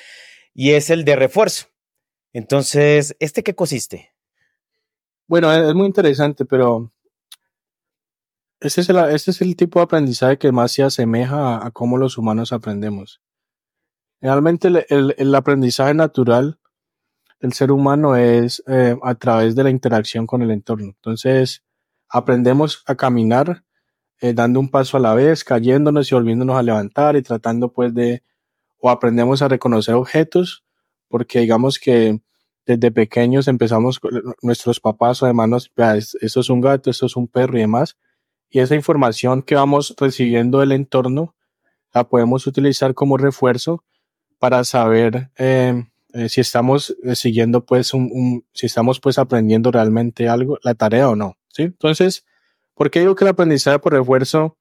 Y 0.54 0.70
es 0.70 0.88
el 0.88 1.04
de 1.04 1.16
refuerzo. 1.16 1.66
Entonces, 2.32 3.16
¿este 3.18 3.42
qué 3.42 3.56
consiste? 3.56 4.14
Bueno, 5.26 5.52
es 5.52 5.74
muy 5.74 5.86
interesante, 5.86 6.44
pero 6.44 6.92
ese 8.60 8.82
es, 8.82 8.88
el, 8.88 8.98
es 8.98 9.40
el 9.40 9.56
tipo 9.56 9.80
de 9.80 9.84
aprendizaje 9.84 10.38
que 10.38 10.52
más 10.52 10.70
se 10.70 10.84
asemeja 10.84 11.66
a, 11.66 11.72
cómo 11.72 11.98
los 11.98 12.18
humanos 12.18 12.52
aprendemos. 12.52 13.20
Realmente 14.20 14.68
el, 14.88 15.34
aprendizaje 15.34 15.92
natural 15.92 16.60
del 17.44 17.52
ser 17.52 17.70
humano 17.70 18.16
es 18.16 18.62
eh, 18.66 18.96
a 19.02 19.14
través 19.16 19.54
de 19.54 19.62
la 19.62 19.68
interacción 19.68 20.26
con 20.26 20.40
el 20.40 20.50
entorno. 20.50 20.86
Entonces, 20.86 21.62
aprendemos 22.08 22.82
a 22.86 22.94
caminar 22.94 23.64
eh, 24.22 24.32
dando 24.32 24.60
un 24.60 24.70
paso 24.70 24.96
a 24.96 25.00
la 25.00 25.12
vez, 25.12 25.44
cayéndonos 25.44 26.10
y 26.10 26.14
volviéndonos 26.14 26.56
a 26.56 26.62
levantar 26.62 27.16
y 27.16 27.22
tratando 27.22 27.70
pues 27.70 27.92
de, 27.92 28.22
o 28.78 28.88
aprendemos 28.88 29.42
a 29.42 29.48
reconocer 29.48 29.94
objetos, 29.94 30.64
porque 31.08 31.40
digamos 31.40 31.78
que 31.78 32.18
desde 32.64 32.90
pequeños 32.90 33.46
empezamos, 33.46 34.00
nuestros 34.40 34.80
papás 34.80 35.22
o 35.22 35.26
hermanos, 35.26 35.70
esto 36.22 36.40
es 36.40 36.48
un 36.48 36.62
gato, 36.62 36.88
esto 36.88 37.04
es 37.04 37.14
un 37.14 37.28
perro 37.28 37.58
y 37.58 37.60
demás, 37.60 37.98
y 38.48 38.60
esa 38.60 38.74
información 38.74 39.42
que 39.42 39.54
vamos 39.54 39.94
recibiendo 39.98 40.60
del 40.60 40.72
entorno 40.72 41.34
la 41.92 42.04
podemos 42.04 42.46
utilizar 42.46 42.94
como 42.94 43.18
refuerzo 43.18 43.84
para 44.38 44.64
saber 44.64 45.30
eh, 45.36 45.84
eh, 46.14 46.28
si 46.28 46.40
estamos 46.40 46.96
eh, 47.02 47.16
siguiendo 47.16 47.66
pues 47.66 47.92
un, 47.92 48.44
si 48.52 48.66
estamos 48.66 49.00
pues 49.00 49.18
aprendiendo 49.18 49.72
realmente 49.72 50.28
algo, 50.28 50.58
la 50.62 50.74
tarea 50.74 51.08
o 51.08 51.16
no, 51.16 51.36
¿sí? 51.48 51.64
Entonces, 51.64 52.24
¿por 52.74 52.88
qué 52.90 53.00
digo 53.00 53.16
que 53.16 53.24
el 53.24 53.30
aprendizaje 53.30 53.80
por 53.80 53.94
refuerzo 53.94 54.56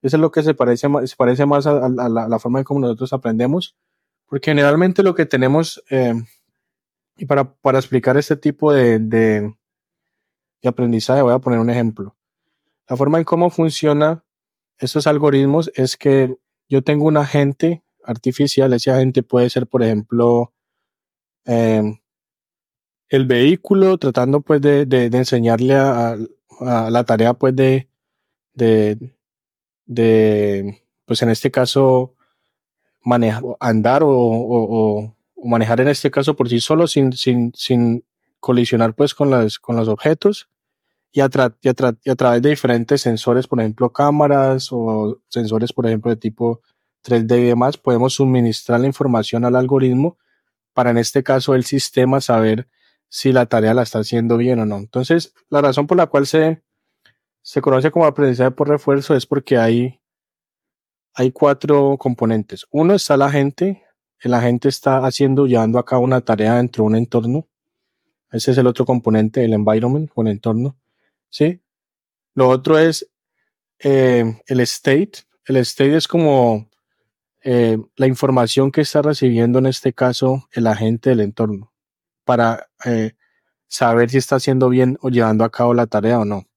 es 0.00 0.14
lo 0.14 0.30
que 0.30 0.42
se 0.42 0.54
parece, 0.54 0.88
se 1.04 1.16
parece 1.16 1.44
más 1.44 1.66
a, 1.66 1.90
la, 1.90 2.38
forma 2.38 2.60
en 2.60 2.64
cómo 2.64 2.80
nosotros 2.80 3.12
aprendemos? 3.12 3.76
Porque 4.24 4.50
generalmente 4.50 5.02
lo 5.02 5.14
que 5.14 5.26
tenemos, 5.26 5.82
y 7.18 7.26
para, 7.26 7.52
para 7.54 7.78
explicar 7.78 8.16
este 8.16 8.36
tipo 8.36 8.72
de, 8.72 8.98
de, 8.98 9.54
de 10.62 10.68
aprendizaje, 10.68 11.22
voy 11.22 11.34
a 11.34 11.38
poner 11.38 11.58
un 11.58 11.70
ejemplo. 11.70 12.16
La 12.88 12.96
forma 12.96 13.18
en 13.18 13.24
cómo 13.24 13.50
funciona 13.50 14.24
estos 14.78 15.06
algoritmos 15.06 15.70
es 15.74 15.98
que 15.98 16.36
yo 16.68 16.82
tengo 16.82 17.04
un 17.04 17.18
agente 17.18 17.82
artificial, 18.02 18.72
ese 18.72 18.90
agente 18.90 19.22
puede 19.22 19.50
ser, 19.50 19.66
por 19.66 19.82
ejemplo, 19.82 20.54
em, 21.46 21.98
el 23.08 23.26
vehículo, 23.26 23.98
tratando 23.98 24.40
pues 24.40 24.60
de, 24.60 24.86
enseñarle 25.12 25.74
a, 25.74 26.16
la 26.60 27.04
tarea 27.04 27.34
pues 27.34 27.54
de, 27.54 27.88
pues 31.04 31.22
en 31.22 31.30
este 31.30 31.50
caso, 31.50 32.14
manejar, 33.02 33.42
andar 33.60 34.02
o, 34.04 35.14
manejar 35.44 35.80
en 35.80 35.88
este 35.88 36.10
caso 36.10 36.34
por 36.34 36.48
sí 36.48 36.60
solo 36.60 36.86
sin, 36.86 37.12
sin, 37.12 37.52
sin 37.54 38.04
colisionar 38.40 38.94
pues 38.94 39.14
con, 39.14 39.30
las, 39.30 39.58
con 39.58 39.76
los 39.76 39.88
objetos. 39.88 40.48
Y 41.12 41.20
a, 41.20 41.30
través 41.30 42.42
de 42.42 42.50
diferentes 42.50 43.00
sensores, 43.00 43.46
por 43.46 43.58
ejemplo, 43.60 43.90
cámaras 43.90 44.68
o 44.70 45.22
sensores, 45.28 45.72
por 45.72 45.86
ejemplo, 45.86 46.10
de 46.10 46.18
tipo 46.18 46.60
3D 47.04 47.38
y 47.38 47.44
demás, 47.44 47.78
podemos 47.78 48.14
suministrar 48.14 48.80
la 48.80 48.86
información 48.86 49.46
al 49.46 49.56
algoritmo 49.56 50.18
para, 50.76 50.90
en 50.90 50.98
este 50.98 51.22
caso, 51.22 51.54
el 51.54 51.64
sistema 51.64 52.20
saber 52.20 52.68
si 53.08 53.32
la 53.32 53.46
tarea 53.46 53.72
la 53.72 53.82
está 53.82 54.00
haciendo 54.00 54.36
bien 54.36 54.60
o 54.60 54.66
no. 54.66 54.76
Entonces, 54.76 55.32
la 55.48 55.62
razón 55.62 55.86
por 55.86 55.96
la 55.96 56.06
cual 56.06 56.26
se, 56.26 56.62
se 57.40 57.62
conoce 57.62 57.90
como 57.90 58.04
aprendizaje 58.04 58.50
por 58.50 58.68
refuerzo 58.68 59.14
es 59.16 59.24
porque 59.24 59.56
hay, 59.56 60.02
hay 61.14 61.32
cuatro 61.32 61.96
componentes. 61.96 62.66
Uno 62.70 62.92
está 62.92 63.16
la 63.16 63.30
gente, 63.30 63.84
el 64.20 64.34
agente 64.34 64.68
está 64.68 64.98
haciendo, 64.98 65.46
llevando 65.46 65.78
a 65.78 65.84
cabo 65.86 66.04
una 66.04 66.20
tarea 66.20 66.56
dentro 66.56 66.84
de 66.84 66.88
un 66.88 66.96
entorno. 66.96 67.48
Ese 68.30 68.50
es 68.50 68.58
el 68.58 68.66
otro 68.66 68.84
componente, 68.84 69.42
el 69.42 69.54
environment 69.54 70.10
o 70.14 70.26
entorno. 70.26 70.76
¿sí? 71.30 71.62
Lo 72.34 72.50
otro 72.50 72.78
es 72.78 73.10
eh, 73.78 74.42
el 74.46 74.60
state. 74.60 75.12
El 75.46 75.56
state 75.56 75.96
es 75.96 76.06
como 76.06 76.68
eh, 77.48 77.78
la 77.94 78.08
información 78.08 78.72
que 78.72 78.80
está 78.80 79.02
recibiendo 79.02 79.60
en 79.60 79.66
este 79.66 79.92
caso 79.92 80.48
el 80.50 80.66
agente 80.66 81.10
del 81.10 81.20
entorno 81.20 81.72
para 82.24 82.70
eh, 82.84 83.12
saber 83.68 84.10
si 84.10 84.18
está 84.18 84.34
haciendo 84.34 84.68
bien 84.68 84.98
o 85.00 85.10
llevando 85.10 85.44
a 85.44 85.50
cabo 85.52 85.72
la 85.72 85.86
tarea 85.86 86.18
o 86.18 86.24
no. 86.24 86.48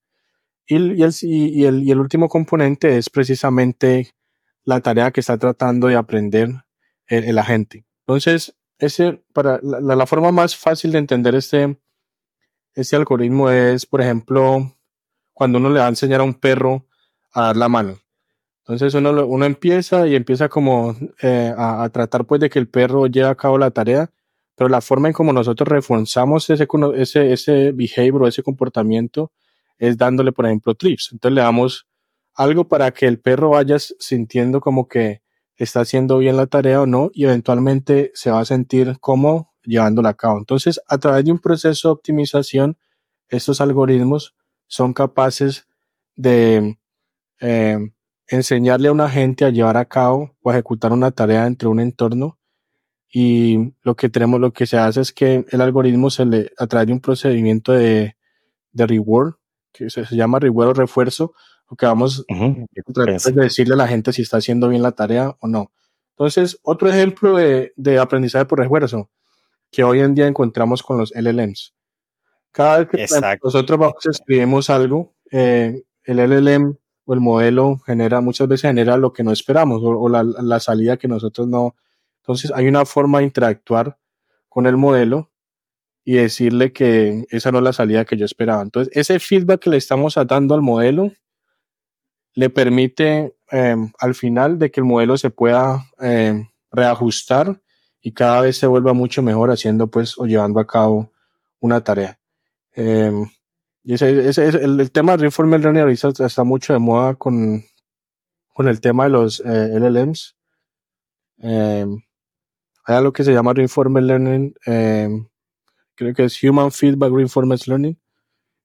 Y, 0.66 0.78
el, 0.78 1.14
y, 1.22 1.66
el, 1.66 2.00
último 2.00 2.28
componente 2.28 2.98
es 2.98 3.12
precisamente 3.12 4.16
la 4.64 4.82
tarea 4.82 5.12
que 5.12 5.20
está 5.20 5.38
tratando 5.38 5.86
de 5.90 5.96
aprender 5.96 6.50
el, 7.06 7.38
agente. 7.38 7.86
Entonces, 8.08 8.56
ese, 8.80 9.24
para 9.32 9.60
la, 9.62 9.96
la, 9.96 10.08
forma 10.08 10.32
más 10.32 10.56
fácil 10.56 10.92
de 10.92 10.98
entender 10.98 11.36
este, 11.36 11.80
este 12.74 12.96
algoritmo 12.96 13.52
es, 13.52 13.86
por 13.86 14.02
ejemplo, 14.02 14.76
cuando 15.34 15.60
uno 15.60 15.70
le 15.70 15.82
va 15.82 15.86
a 15.86 15.90
enseñar 15.90 16.22
a 16.22 16.24
un 16.24 16.34
perro 16.34 16.88
a 17.32 17.44
dar 17.44 17.58
la 17.58 17.70
mano. 17.70 18.00
Entonces 18.70 18.94
uno, 18.94 19.26
uno 19.26 19.46
empieza 19.46 20.08
y 20.08 20.16
empieza 20.16 20.48
como 20.48 20.96
eh, 21.24 21.52
a, 21.58 21.90
tratar 21.90 22.26
pues 22.26 22.40
de 22.40 22.52
que 22.52 22.60
el 22.60 22.68
perro 22.68 23.08
lleve 23.08 23.28
a 23.28 23.34
cabo 23.34 23.58
la 23.58 23.72
tarea, 23.72 24.12
pero 24.56 24.70
la 24.70 24.80
forma 24.80 25.08
en 25.08 25.14
como 25.16 25.34
nosotros 25.34 25.68
reforzamos 25.68 26.48
ese, 26.52 26.68
ese, 26.98 27.34
ese 27.34 27.72
behavior 27.72 28.28
ese 28.28 28.44
comportamiento 28.44 29.32
es 29.80 29.98
dándole, 29.98 30.32
por 30.34 30.46
ejemplo, 30.46 30.76
trips. 30.76 31.10
Entonces 31.12 31.34
le 31.34 31.42
damos 31.42 31.88
algo 32.36 32.68
para 32.68 32.92
que 32.92 33.08
el 33.08 33.20
perro 33.20 33.50
vaya 33.50 33.80
sintiendo 33.80 34.62
como 34.62 34.88
que 34.88 35.24
está 35.56 35.80
haciendo 35.80 36.20
bien 36.20 36.38
la 36.38 36.46
tarea 36.46 36.82
o 36.84 36.86
no 36.86 37.10
y 37.12 37.24
eventualmente 37.24 38.12
se 38.14 38.30
va 38.30 38.42
a 38.42 38.46
sentir 38.46 39.00
como 39.00 39.52
llevándola 39.64 40.10
a 40.10 40.14
cabo. 40.14 40.38
Entonces, 40.38 40.80
a 40.88 41.00
través 41.00 41.26
de 41.26 41.32
un 41.32 41.40
proceso 41.40 41.88
de 41.88 41.94
optimización, 41.94 42.78
estos 43.30 43.62
algoritmos 43.62 44.36
son 44.68 44.94
capaces 44.94 45.68
de 46.16 46.78
eh, 47.40 47.80
enseñarle 48.30 48.88
a 48.88 48.92
una 48.92 49.10
gente 49.10 49.46
a 49.46 49.50
llevar 49.50 49.78
a 49.78 49.86
cabo 49.86 50.36
o 50.42 50.52
ejecutar 50.52 50.92
una 50.92 51.12
tarea 51.12 51.44
dentro 51.44 51.70
de 51.70 51.74
un 51.74 51.80
entorno 51.80 52.38
y 53.12 53.74
lo 53.82 53.96
que 53.96 54.10
tenemos, 54.10 54.40
lo 54.40 54.54
que 54.54 54.68
se 54.68 54.78
hace 54.78 55.02
es 55.02 55.12
que 55.12 55.46
el 55.50 55.62
algoritmo 55.62 56.10
se 56.10 56.26
le, 56.26 56.52
a 56.58 56.68
través 56.68 56.88
de 56.88 56.94
un 56.94 57.00
procedimiento 57.00 57.72
de, 57.72 58.16
de 58.72 58.88
reward, 58.88 59.34
que 59.72 59.90
se, 59.90 60.04
llama 60.12 60.40
reward 60.40 60.70
o 60.70 60.74
refuerzo, 60.74 61.34
lo 61.70 61.76
que 61.76 61.88
vamos 61.88 62.26
a 62.30 62.94
tratar 62.94 63.34
de 63.34 63.42
decirle 63.42 63.74
a 63.74 63.78
la 63.78 63.88
gente 63.88 64.14
si 64.14 64.22
está 64.22 64.38
haciendo 64.38 64.70
bien 64.70 64.84
la 64.84 64.92
tarea 64.92 65.36
o 65.40 65.48
no. 65.48 65.72
Entonces, 66.12 66.60
otro 66.64 66.90
ejemplo 66.90 67.36
de, 67.36 67.74
de 67.76 67.98
aprendizaje 67.98 68.46
por 68.46 68.60
refuerzo 68.60 69.10
que 69.72 69.84
hoy 69.84 70.00
en 70.02 70.16
día 70.16 70.28
encontramos 70.28 70.84
con 70.84 70.98
los 70.98 71.12
LLMs. 71.16 71.74
Cada 72.52 72.80
vez 72.80 72.88
que 72.90 73.38
nosotros 73.44 73.94
escribimos 74.10 74.70
algo, 74.70 75.14
eh, 75.32 75.84
el 76.04 76.18
LLM 76.18 76.78
el 77.14 77.22
modelo 77.22 77.80
genera, 77.86 78.22
muchas 78.22 78.48
veces 78.48 78.70
genera 78.70 78.98
lo 78.98 79.14
que 79.14 79.24
no 79.24 79.32
esperamos 79.32 79.82
o, 79.84 80.10
la, 80.10 80.24
la, 80.24 80.60
salida 80.60 80.98
que 80.98 81.08
nosotros 81.08 81.48
no. 81.48 81.76
Entonces 82.22 82.52
hay 82.54 82.68
una 82.68 82.86
forma 82.86 83.20
de 83.20 83.26
interactuar 83.26 83.98
con 84.48 84.68
el 84.68 84.78
modelo 84.78 85.32
y 86.04 86.14
decirle 86.14 86.72
que 86.74 87.26
esa 87.30 87.52
no 87.52 87.60
es 87.60 87.64
la 87.64 87.74
salida 87.74 88.06
que 88.06 88.18
yo 88.18 88.26
esperaba. 88.26 88.62
Entonces 88.62 88.96
ese 88.96 89.20
feedback 89.20 89.62
que 89.62 89.70
le 89.70 89.78
estamos 89.78 90.16
dando 90.28 90.56
al 90.56 90.62
modelo 90.62 91.12
le 92.36 92.50
permite 92.50 93.36
eh, 93.52 93.76
al 94.00 94.16
final 94.16 94.60
de 94.60 94.72
que 94.72 94.80
el 94.80 94.86
modelo 94.86 95.18
se 95.18 95.30
pueda 95.30 95.86
eh, 96.02 96.48
reajustar 96.72 97.62
y 98.02 98.14
cada 98.14 98.42
vez 98.42 98.58
se 98.58 98.68
vuelva 98.68 98.94
mucho 98.94 99.22
mejor 99.22 99.52
haciendo 99.52 99.88
pues 99.88 100.18
o 100.18 100.26
llevando 100.26 100.60
a 100.60 100.68
cabo 100.68 101.12
una 101.60 101.84
tarea. 101.84 102.20
Em, 102.74 103.26
y 103.84 103.94
ese, 103.94 104.28
ese, 104.28 104.48
el, 104.48 104.92
tema 104.92 105.14
de 105.14 105.20
Reinforcement 105.20 105.64
Learning 105.64 105.82
ahorita 105.82 106.26
está 106.26 106.44
mucho 106.44 106.74
de 106.74 106.80
moda 106.80 107.16
con, 107.16 107.64
con 108.54 108.68
el 108.68 108.82
tema 108.82 109.06
de 109.06 109.10
los 109.10 109.42
eh, 109.46 109.80
LLMs. 109.80 110.36
Em, 111.38 112.02
hay 112.86 112.96
algo 112.96 113.14
que 113.14 113.24
se 113.24 113.34
llama 113.34 113.54
Reinforcement 113.54 114.06
Learning, 114.06 114.54
em, 114.66 115.28
creo 115.96 116.14
que 116.14 116.26
es 116.26 116.44
Human 116.44 116.72
Feedback 116.72 117.12
Reinforcement 117.14 117.68
Learning, 117.68 118.00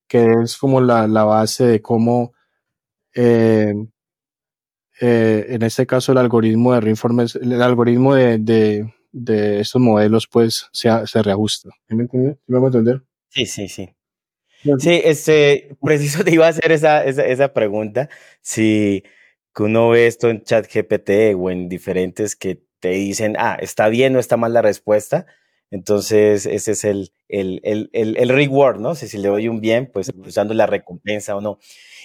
que 0.08 0.26
es 0.42 0.56
como 0.56 0.80
la, 0.80 1.06
la 1.06 1.24
base 1.24 1.64
de 1.64 1.80
cómo 1.80 2.32
eh, 3.14 3.74
en 5.00 5.62
este 5.62 5.86
caso 5.86 6.12
el 6.12 6.18
algoritmo 6.18 6.72
de 6.72 6.80
reinformes, 6.80 7.36
el 7.36 7.60
algoritmo 7.62 8.14
de, 8.14 8.38
de, 8.38 8.94
de 9.12 9.60
estos 9.60 9.80
modelos 9.80 10.26
pues 10.26 10.68
se, 10.72 10.90
se 11.06 11.22
reajusta. 11.22 11.70
¿Me 11.88 12.02
entiendes? 12.02 12.38
¿Me 12.46 12.58
a 12.58 12.66
entender? 12.66 13.02
Sí, 13.28 13.46
sí, 13.46 13.68
sí. 13.68 13.88
Sí, 14.78 15.00
este, 15.04 15.76
preciso 15.82 16.24
te 16.24 16.32
iba 16.32 16.46
a 16.46 16.50
hacer 16.50 16.72
esa, 16.72 17.04
esa, 17.04 17.24
esa 17.26 17.52
pregunta. 17.52 18.08
Si 18.40 19.04
que 19.54 19.62
uno 19.62 19.90
ve 19.90 20.06
esto 20.06 20.30
en 20.30 20.42
ChatGPT 20.42 21.36
o 21.36 21.50
en 21.50 21.68
diferentes 21.68 22.34
que 22.36 22.62
te 22.80 22.90
dicen, 22.90 23.36
ah, 23.38 23.56
está 23.60 23.88
bien 23.88 24.16
o 24.16 24.18
está 24.18 24.36
mal 24.36 24.52
la 24.52 24.62
respuesta, 24.62 25.26
entonces 25.70 26.46
ese 26.46 26.72
es 26.72 26.84
el, 26.84 27.12
el, 27.28 27.60
el, 27.62 27.90
el, 27.92 28.28
reward, 28.28 28.80
¿no? 28.80 28.94
Si, 28.94 29.08
si 29.08 29.18
le 29.18 29.28
doy 29.28 29.48
un 29.48 29.60
bien, 29.60 29.90
pues 29.92 30.12
usando 30.16 30.54
la 30.54 30.66
recompensa 30.66 31.36
o 31.36 31.40
no. 31.40 31.58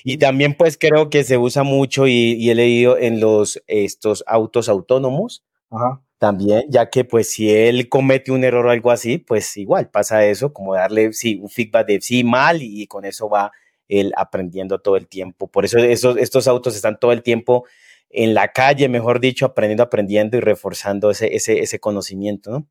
Y 0.04 0.18
también 0.18 0.56
pues 0.56 0.78
creo 0.78 1.10
que 1.10 1.24
se 1.24 1.38
usa 1.38 1.64
mucho 1.64 2.08
y, 2.08 2.34
y 2.34 2.50
he 2.52 2.56
leído 2.56 2.98
en 2.98 3.20
los, 3.20 3.62
estos 3.68 4.24
autos 4.28 4.70
autónomos, 4.70 5.44
Ajá 5.72 6.02
también, 6.20 6.66
ya 6.70 6.90
que 6.90 7.06
pues 7.06 7.32
si 7.32 7.50
él 7.50 7.90
comete 7.90 8.32
un 8.32 8.44
error 8.44 8.68
o 8.68 8.72
algo 8.72 8.92
así, 8.92 9.18
pues 9.18 9.56
igual 9.58 9.90
pasa 9.90 10.26
eso, 10.26 10.54
como 10.54 10.76
darle 10.76 11.14
sí, 11.14 11.40
un 11.42 11.50
feedback 11.50 11.88
de 11.88 12.02
sí 12.02 12.24
mal 12.26 12.62
y, 12.62 12.88
con 12.88 13.06
eso 13.06 13.30
va 13.30 13.52
él 13.88 14.12
aprendiendo 14.18 14.80
todo 14.80 14.98
el 14.98 15.08
tiempo. 15.08 15.48
Por 15.48 15.66
eso 15.66 15.80
esos, 15.80 16.18
estos 16.18 16.48
autos 16.48 16.76
están 16.76 17.00
todo 17.00 17.14
el 17.14 17.24
tiempo 17.24 17.66
en 18.10 18.34
la 18.34 18.50
calle, 18.50 18.90
mejor 18.90 19.22
dicho, 19.22 19.46
aprendiendo, 19.46 19.84
aprendiendo 19.84 20.38
y 20.38 20.42
reforzando 20.42 21.10
ese, 21.10 21.36
ese, 21.36 21.62
ese 21.62 21.80
conocimiento, 21.80 22.52
¿no? 22.52 22.68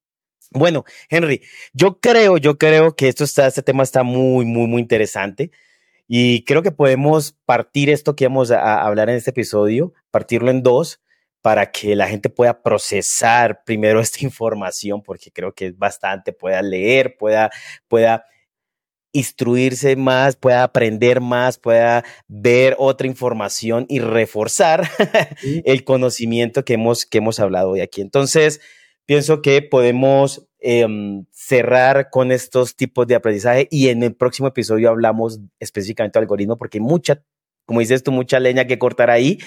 Bueno, 0.51 0.85
Henry, 1.11 1.43
yo 1.73 2.01
creo, 2.01 2.39
yo 2.39 2.59
creo 2.59 2.97
que 2.97 3.09
esto 3.09 3.25
está, 3.25 3.47
este 3.47 3.63
tema 3.63 3.83
está 3.83 4.03
muy, 4.03 4.45
muy, 4.47 4.67
muy 4.67 4.81
interesante. 4.83 5.51
Y 6.07 6.45
creo 6.45 6.63
que 6.63 6.73
podemos 6.73 7.33
partir 7.45 7.91
esto 7.91 8.17
que 8.17 8.27
vamos 8.27 8.51
a 8.51 8.83
hablar 8.83 9.11
en 9.11 9.17
este 9.17 9.31
episodio, 9.31 9.93
partirlo 10.11 10.51
en 10.51 10.63
dos 10.63 11.01
para 11.49 11.71
que 11.71 11.97
la 11.97 12.07
gente 12.09 12.29
pueda 12.29 12.63
procesar 12.63 13.65
primero 13.65 14.01
esta 14.03 14.23
información, 14.23 15.03
porque 15.03 15.31
creo 15.31 15.55
que 15.55 15.69
es 15.69 15.79
bastante, 15.79 16.35
pueda 16.35 16.61
leer, 16.61 17.17
pueda, 17.17 17.51
pueda 17.89 18.27
instruirse 19.13 19.97
más, 19.97 20.37
pueda 20.37 20.63
aprender 20.63 21.23
más, 21.23 21.57
pueda 21.57 22.05
ver 22.27 22.77
otra 22.79 23.07
información 23.07 23.87
y 23.89 24.01
reforzar 24.01 24.91
el 25.65 25.85
conocimiento 25.85 26.67
que 26.67 26.75
hemos, 26.75 27.07
que 27.07 27.17
hemos 27.17 27.41
hablado 27.41 27.71
hoy 27.71 27.81
aquí. 27.81 28.03
Entonces, 28.03 28.61
pienso 29.07 29.41
que 29.41 29.63
podemos 29.63 30.47
em, 30.61 31.25
cerrar 31.31 32.11
con 32.11 32.31
estos 32.31 32.77
tipos 32.77 33.07
de 33.07 33.15
aprendizaje 33.15 33.69
y 33.71 33.89
en 33.89 34.03
el 34.03 34.15
próximo 34.15 34.49
episodio 34.49 34.91
hablamos 34.91 35.41
específicamente 35.61 36.19
de 36.19 36.25
algoritmo 36.25 36.59
porque 36.59 36.77
hay 36.77 36.85
mucha, 36.85 37.23
como 37.69 37.81
dices 37.81 38.03
tú, 38.03 38.13
mucha 38.13 38.41
leña 38.41 38.67
que 38.67 38.79
cortar 38.79 39.11
ahí 39.11 39.39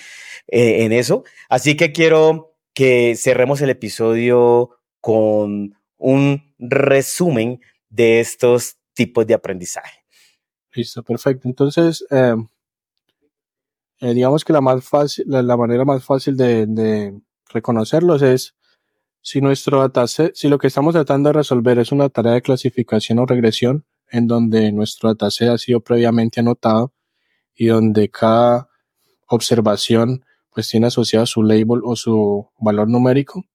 eh, 0.48 0.84
en 0.84 0.94
eso. 0.94 1.24
Así 1.50 1.76
que 1.76 1.92
quiero 1.92 2.54
que 2.72 3.16
cerremos 3.18 3.62
el 3.62 3.72
episodio 3.72 4.78
con 5.00 5.76
un 5.98 6.54
resumen 6.60 7.62
de 7.90 8.20
estos 8.20 8.78
tipos 8.94 9.26
de 9.26 9.34
aprendizaje. 9.34 10.06
Listo, 10.72 11.02
perfecto. 11.02 11.48
Entonces, 11.48 12.06
eh, 12.12 12.36
eh, 14.02 14.14
digamos 14.14 14.46
que 14.46 14.54
la 14.54 14.62
más 14.62 14.88
fácil, 14.88 15.26
la, 15.28 15.58
manera 15.58 15.84
más 15.84 16.06
fácil 16.06 16.38
de, 16.38 17.20
reconocerlos 17.52 18.22
es 18.22 18.54
si 19.24 19.42
nuestro 19.42 19.80
dataset, 19.80 20.36
si 20.36 20.48
lo 20.48 20.60
que 20.60 20.68
estamos 20.68 20.94
tratando 20.94 21.30
de 21.30 21.34
resolver 21.34 21.80
es 21.80 21.92
una 21.92 22.08
tarea 22.10 22.34
de 22.34 22.44
clasificación 22.44 23.18
o 23.18 23.26
regresión, 23.26 23.84
en 24.12 24.28
donde 24.28 24.72
nuestro 24.72 25.10
dataset 25.10 25.50
ha 25.50 25.58
sido 25.58 25.80
previamente 25.80 26.40
anotado 26.40 26.94
y 27.56 27.68
donde 27.68 28.10
cada 28.10 28.70
observación 29.28 30.26
pues 30.52 30.70
tiene 30.70 30.88
asociado 30.88 31.26
su 31.26 31.44
label 31.44 31.82
o 31.84 31.96
su 31.96 32.50
valor 32.60 32.90
numérico, 32.90 33.46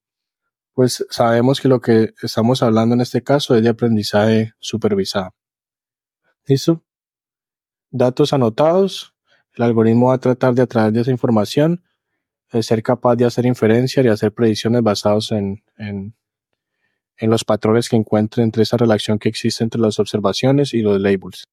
pues 0.73 1.05
sabemos 1.11 1.61
que 1.61 1.69
lo 1.69 1.81
que 1.81 2.15
estamos 2.23 2.63
hablando 2.63 2.95
en 2.95 3.01
este 3.01 3.23
caso 3.23 3.55
es 3.55 3.63
de 3.63 3.71
aprendizaje 3.71 4.53
supervisado. 4.59 5.35
¿Listo? 6.47 6.85
Datos 7.91 8.33
anotados. 8.33 9.15
El 9.55 9.65
algoritmo 9.65 10.09
va 10.09 10.15
a 10.15 10.19
tratar 10.19 10.55
de 10.55 10.63
a 10.63 10.67
través 10.67 10.93
de 10.93 11.01
esa 11.01 11.11
información 11.11 11.83
de 12.53 12.63
ser 12.63 12.83
capaz 12.83 13.17
de 13.17 13.25
hacer 13.25 13.47
inferencias 13.47 14.05
y 14.05 14.09
hacer 14.09 14.33
predicciones 14.33 14.83
basadas 14.83 15.33
en, 15.33 15.63
en, 15.79 16.15
en 17.17 17.31
los 17.31 17.45
patrones 17.45 17.89
que 17.89 17.97
encuentre 17.97 18.43
entre 18.43 18.63
esa 18.63 18.77
relación 18.77 19.19
que 19.19 19.29
existe 19.29 19.65
entre 19.65 19.81
las 19.81 19.99
observaciones 19.99 20.75
y 20.75 20.83
los 20.83 21.01
labels. 21.01 21.49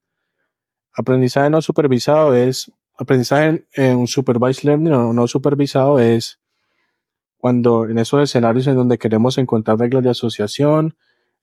Aprendizaje 0.96 1.50
no 1.50 1.62
supervisado 1.62 2.36
es 2.36 2.72
aprendizaje 2.98 3.66
en 3.74 3.98
un 3.98 4.08
supervised 4.08 4.64
learning 4.64 4.94
o 4.94 5.14
no 5.14 5.28
supervisado 5.28 6.00
es 6.00 6.40
cuando 7.38 7.86
en 7.86 7.98
esos 7.98 8.22
escenarios 8.22 8.68
en 8.68 8.76
donde 8.76 8.98
queremos 8.98 9.38
encontrar 9.38 9.80
reglas 9.80 10.04
de 10.04 10.12
asociación 10.12 10.96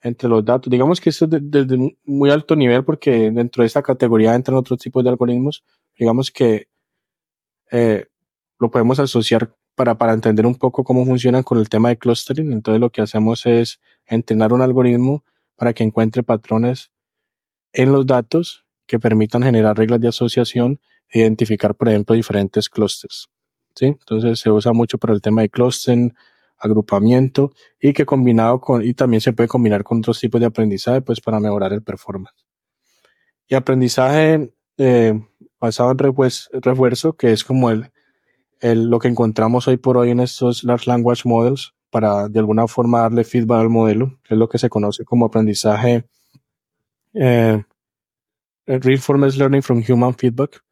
entre 0.02 0.28
los 0.28 0.44
datos, 0.44 0.70
digamos 0.70 1.00
que 1.00 1.10
esto 1.10 1.26
es 1.26 1.30
desde 1.42 1.76
muy 2.04 2.30
alto 2.30 2.56
nivel 2.56 2.84
porque 2.84 3.30
dentro 3.30 3.62
de 3.62 3.66
esta 3.66 3.82
categoría 3.82 4.34
entran 4.34 4.56
otros 4.56 4.78
tipos 4.78 5.04
de 5.04 5.10
algoritmos, 5.10 5.62
digamos 5.98 6.30
que 6.30 6.68
eh, 7.70 8.06
lo 8.58 8.70
podemos 8.70 8.98
asociar 8.98 9.54
para, 9.74 9.96
para 9.98 10.14
entender 10.14 10.46
un 10.46 10.54
poco 10.54 10.84
cómo 10.84 11.04
funcionan 11.04 11.42
con 11.42 11.58
el 11.58 11.68
tema 11.68 11.90
de 11.90 11.98
clustering. 11.98 12.52
Entonces 12.52 12.80
lo 12.80 12.90
que 12.90 13.02
hacemos 13.02 13.44
es 13.46 13.80
entrenar 14.06 14.52
un 14.52 14.62
algoritmo 14.62 15.24
para 15.56 15.74
que 15.74 15.84
encuentre 15.84 16.22
patrones 16.22 16.90
en 17.72 17.92
los 17.92 18.06
datos 18.06 18.64
que 18.90 18.98
permitan 18.98 19.44
generar 19.44 19.78
reglas 19.78 20.00
de 20.00 20.08
asociación 20.08 20.80
identificar, 21.12 21.76
por 21.76 21.88
ejemplo, 21.88 22.16
diferentes 22.16 22.68
clusters. 22.68 23.28
¿sí? 23.74 23.86
Entonces 23.86 24.40
se 24.40 24.50
usa 24.50 24.72
mucho 24.72 24.98
para 24.98 25.14
el 25.14 25.20
tema 25.20 25.42
de 25.42 25.48
clustering, 25.48 26.12
agrupamiento 26.58 27.52
y 27.80 27.92
que 27.92 28.04
combinado 28.04 28.60
con, 28.60 28.84
y 28.84 28.94
también 28.94 29.20
se 29.20 29.32
puede 29.32 29.48
combinar 29.48 29.84
con 29.84 29.98
otros 29.98 30.18
tipos 30.18 30.40
de 30.40 30.48
aprendizaje, 30.48 31.00
pues 31.02 31.20
para 31.20 31.38
mejorar 31.38 31.72
el 31.72 31.82
performance. 31.82 32.34
Y 33.48 33.54
aprendizaje 33.54 34.52
eh, 34.76 35.20
basado 35.60 35.92
en 35.92 35.98
refuerzo, 35.98 37.12
que 37.14 37.32
es 37.32 37.44
como 37.44 37.70
el, 37.70 37.90
lo 38.60 38.98
que 38.98 39.08
encontramos 39.08 39.68
hoy 39.68 39.76
por 39.76 39.96
hoy 39.96 40.10
en 40.10 40.20
estos 40.20 40.64
Large 40.64 40.90
Language 40.90 41.22
Models 41.24 41.74
para 41.90 42.28
de 42.28 42.38
alguna 42.38 42.66
forma 42.66 43.00
darle 43.00 43.24
feedback 43.24 43.60
al 43.60 43.68
modelo, 43.68 44.18
que 44.22 44.34
es 44.34 44.38
lo 44.38 44.48
que 44.48 44.58
se 44.58 44.68
conoce 44.68 45.04
como 45.04 45.26
aprendizaje 45.26 46.04
eh, 47.14 47.62
Reinforcement 48.78 49.34
Learning 49.34 49.62
from 49.62 49.82
Human 49.86 50.14
Feedback. 50.14 50.62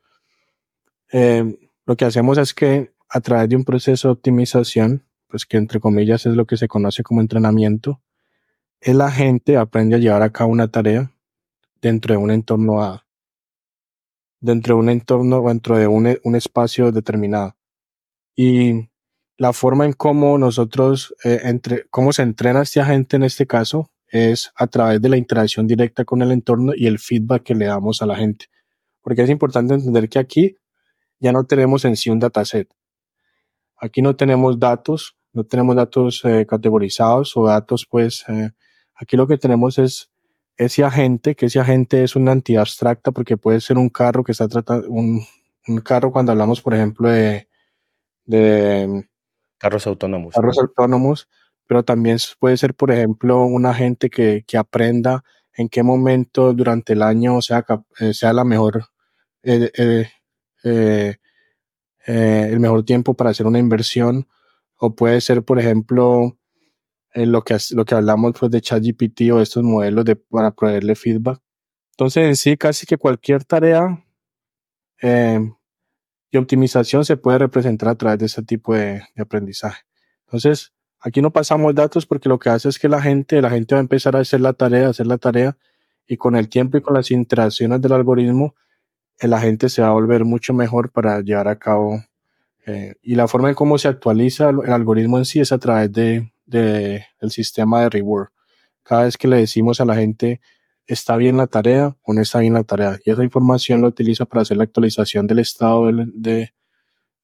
Eh, 1.13 1.59
lo 1.87 1.97
que 1.97 2.05
hacemos 2.05 2.39
es 2.39 2.55
que 2.55 2.93
a 3.09 3.21
través 3.21 3.49
de 3.49 3.57
un 3.57 3.65
proceso 3.65 4.09
de 4.09 4.13
optimización, 4.13 5.05
pues 5.27 5.47
que 5.47 5.57
entre 5.57 5.81
comillas 5.81 6.27
es 6.27 6.35
lo 6.35 6.47
que 6.47 6.57
se 6.57 6.69
conoce 6.69 7.03
como 7.03 7.21
entrenamiento, 7.21 8.01
el 8.81 9.01
agente 9.01 9.57
aprende 9.57 9.97
a 9.97 9.99
llevar 9.99 10.23
a 10.23 10.31
cabo 10.31 10.53
una 10.53 10.69
tarea 10.69 11.11
dentro 11.81 12.15
de 12.15 12.19
un 12.19 12.31
entorno 12.31 12.83
A, 12.83 13.07
dentro 14.41 14.77
de 14.77 14.81
un 14.81 14.89
entorno 14.91 15.39
o 15.39 15.49
dentro 15.49 15.77
de 15.77 15.87
un, 15.87 16.19
un 16.23 16.37
espacio 16.37 16.93
determinado. 16.93 17.57
Y 18.37 18.89
la 19.37 19.53
forma 19.53 19.87
en 19.87 19.93
cómo 19.93 20.37
nosotros, 20.39 21.15
eh, 21.25 21.41
entre, 21.45 21.87
cómo 21.91 22.13
se 22.13 22.23
entrena 22.23 22.63
este 22.63 22.81
agente 22.81 23.17
en 23.17 23.23
este 23.23 23.47
caso, 23.47 23.91
es 24.11 24.51
a 24.57 24.67
través 24.67 25.01
de 25.01 25.09
la 25.09 25.17
interacción 25.17 25.67
directa 25.67 26.05
con 26.05 26.23
el 26.23 26.33
entorno 26.33 26.73
y 26.75 26.87
el 26.87 26.99
feedback 26.99 27.43
que 27.43 27.55
le 27.55 27.67
damos 27.67 28.03
a 28.03 28.07
la 28.07 28.17
gente. 28.17 28.47
Porque 29.03 29.23
es 29.23 29.31
importante 29.31 29.75
entender 29.75 30.09
que 30.09 30.19
aquí 30.19 30.57
ya 31.21 31.33
no 31.33 31.45
tenemos 31.45 31.85
en 31.85 31.97
sí 31.97 32.11
un 32.11 32.19
dataset. 32.19 32.69
Aquí 33.77 34.03
no 34.03 34.17
tenemos 34.17 34.59
datos, 34.59 35.17
no 35.33 35.45
tenemos 35.45 35.77
datos 35.77 36.25
eh, 36.25 36.47
categorizados 36.47 37.37
o 37.37 37.47
datos, 37.47 37.87
pues, 37.89 38.25
eh, 38.29 38.51
aquí 38.95 39.17
lo 39.17 39.27
que 39.27 39.39
tenemos 39.39 39.79
es 39.79 40.11
ese 40.57 40.83
agente, 40.83 41.37
que 41.37 41.47
ese 41.47 41.61
agente 41.61 42.03
es 42.03 42.17
una 42.17 42.33
entidad 42.33 42.63
abstracta 42.63 43.13
porque 43.13 43.37
puede 43.37 43.61
ser 43.61 43.79
un 43.79 43.89
carro 43.89 44.25
que 44.25 44.33
está 44.33 44.49
tratando, 44.49 44.89
un, 44.89 45.23
un 45.69 45.81
carro 45.81 46.11
cuando 46.11 46.33
hablamos, 46.33 46.61
por 46.61 46.75
ejemplo, 46.75 47.09
de, 47.09 47.49
de 48.25 49.09
carros 49.59 49.87
autónomos. 49.87 50.35
Carros 50.35 50.59
autónomos, 50.59 51.29
pero 51.69 51.85
también 51.85 52.19
puede 52.41 52.57
ser, 52.57 52.75
por 52.75 52.91
ejemplo, 52.91 53.45
un 53.45 53.67
agente 53.67 54.11
que, 54.11 54.45
que 54.47 54.57
aprenda 54.59 55.23
en 55.55 55.69
qué 55.69 55.85
momento 55.85 56.53
durante 56.55 56.95
el 56.95 57.03
año 57.03 57.41
sea, 57.43 57.65
eh, 58.01 58.15
sea 58.15 58.33
la 58.33 58.45
mejor 58.45 58.87
eh, 59.45 59.71
eh, 60.65 61.17
eh, 62.07 62.49
el 62.51 62.61
mejor 62.61 62.85
tiempo 62.85 63.15
para 63.15 63.31
hacer 63.31 63.47
una 63.47 63.59
inversión 63.59 64.27
o 64.77 64.95
puede 64.95 65.21
ser, 65.21 65.45
por 65.45 65.59
ejemplo, 65.59 66.39
en 67.13 67.33
lo 67.33 67.43
que, 67.43 67.57
lo 67.73 67.85
que 67.85 67.95
hablamos 67.95 68.35
pues, 68.39 68.51
de 68.51 68.61
ChatGPT 68.61 69.31
o 69.33 69.41
estos 69.41 69.63
modelos 69.63 70.05
de, 70.05 70.17
para 70.17 70.53
proveerle 70.53 70.95
feedback. 70.95 71.41
Entonces, 71.93 72.25
en 72.25 72.37
sí, 72.37 72.57
casi 72.57 72.87
que 72.87 72.97
cualquier 72.97 73.45
tarea 73.45 74.05
eh, 75.03 75.41
de 76.33 76.39
optimización 76.39 77.05
se 77.05 77.17
puede 77.17 77.39
representar 77.39 77.91
a 77.91 77.95
través 77.97 78.19
de 78.21 78.27
ese 78.27 78.43
tipo 78.43 78.75
de, 78.75 79.03
de, 79.15 79.23
aprendizaje. 79.23 79.83
Entonces, 80.27 80.73
aquí 81.01 81.23
no 81.23 81.31
pasamos 81.31 81.75
datos 81.75 82.07
porque 82.07 82.29
lo 82.29 82.39
que 82.39 82.51
hace 82.51 82.69
es 82.69 82.79
que 82.79 82.89
la 82.89 83.01
gente, 83.01 83.41
la 83.43 83.51
gente 83.51 83.75
va 83.75 83.81
a 83.81 83.83
empezar 83.83 84.17
a 84.17 84.21
hacer 84.21 84.41
la 84.41 84.53
tarea, 84.53 84.87
a 84.87 84.91
hacer 84.91 85.07
la 85.07 85.19
tarea, 85.19 85.57
y 86.07 86.17
con 86.17 86.37
el 86.37 86.49
tiempo 86.49 86.79
y 86.79 86.83
con 86.83 86.95
las 86.95 87.11
interacciones 87.11 87.81
del 87.81 87.93
algoritmo, 87.93 88.55
el 89.19 89.33
agente 89.33 89.69
se 89.69 89.83
va 89.83 89.89
a 89.89 89.93
volver 89.93 90.25
mucho 90.25 90.55
mejor 90.55 90.91
para 90.91 91.21
llevar 91.21 91.49
a 91.49 91.57
cabo 91.59 92.03
Eh, 92.71 92.97
y 93.03 93.15
la 93.15 93.27
forma 93.29 93.49
en 93.49 93.55
cómo 93.55 93.79
se 93.79 93.89
actualiza 93.89 94.51
el, 94.51 94.71
algoritmo 94.71 95.17
en 95.17 95.25
sí 95.25 95.41
es 95.41 95.53
a 95.53 95.59
través 95.59 95.91
de, 95.91 96.31
de, 96.45 97.03
del 97.19 97.31
sistema 97.31 97.81
de 97.81 97.89
reward. 97.89 98.29
Cada 98.83 99.05
vez 99.05 99.17
que 99.17 99.27
le 99.27 99.39
decimos 99.39 99.81
a 99.81 99.87
la 99.87 99.95
gente 99.95 100.41
está 100.87 101.17
bien 101.17 101.39
la 101.39 101.47
tarea 101.47 101.97
o 102.03 102.13
no 102.13 102.21
está 102.21 102.41
bien 102.41 102.53
la 102.53 102.65
tarea. 102.65 102.99
Y 103.07 103.11
esa 103.11 103.25
información 103.25 103.81
la 103.81 103.89
utiliza 103.89 104.27
para 104.27 104.43
hacer 104.43 104.59
la 104.59 104.65
actualización 104.65 105.27
del 105.27 105.39
estado 105.39 105.87
del, 105.87 106.13
de, 106.15 106.53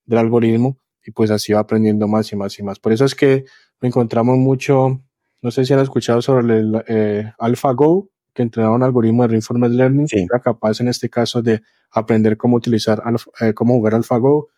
del 0.06 0.18
algoritmo 0.18 0.78
y 1.04 1.10
pues 1.10 1.30
así 1.30 1.52
va 1.52 1.60
aprendiendo 1.60 2.08
más 2.08 2.32
y 2.32 2.36
más 2.36 2.58
y 2.58 2.62
más. 2.62 2.78
Por 2.78 2.92
eso 2.92 3.04
es 3.04 3.14
que 3.14 3.44
encontramos 3.80 4.38
mucho, 4.38 5.02
no 5.42 5.50
sé 5.50 5.64
si 5.64 5.72
han 5.72 5.80
escuchado 5.80 6.22
sobre 6.22 6.58
el 6.58 6.82
eh, 6.88 7.32
AlphaGo, 7.38 8.10
que 8.32 8.42
entrenaba 8.42 8.74
un 8.74 8.82
algoritmo 8.82 9.22
de 9.22 9.28
Reinforcement 9.28 9.74
Learning, 9.74 10.06
que 10.06 10.22
era 10.22 10.40
capaz 10.40 10.80
en 10.80 10.88
este 10.88 11.08
caso 11.08 11.42
de 11.42 11.62
aprender 11.90 12.36
cómo 12.36 12.56
utilizar, 12.56 13.02
eh, 13.40 13.54
cómo 13.54 13.74
jugar 13.74 13.94
AlphaGo, 13.94 14.48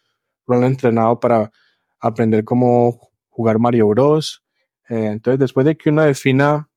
lo 0.47 0.57
han 0.57 0.65
entrenado 0.65 1.21
para 1.21 1.51
aprender 2.01 2.45
cómo 2.45 3.11
jugar 3.29 3.59
Mario 3.59 3.89
Bros. 3.89 4.45
Eh, 4.89 5.07
entonces, 5.07 5.41
después 5.41 5.67
de 5.67 5.77
que 5.77 5.91
uno 5.91 6.03
defina 6.03 6.71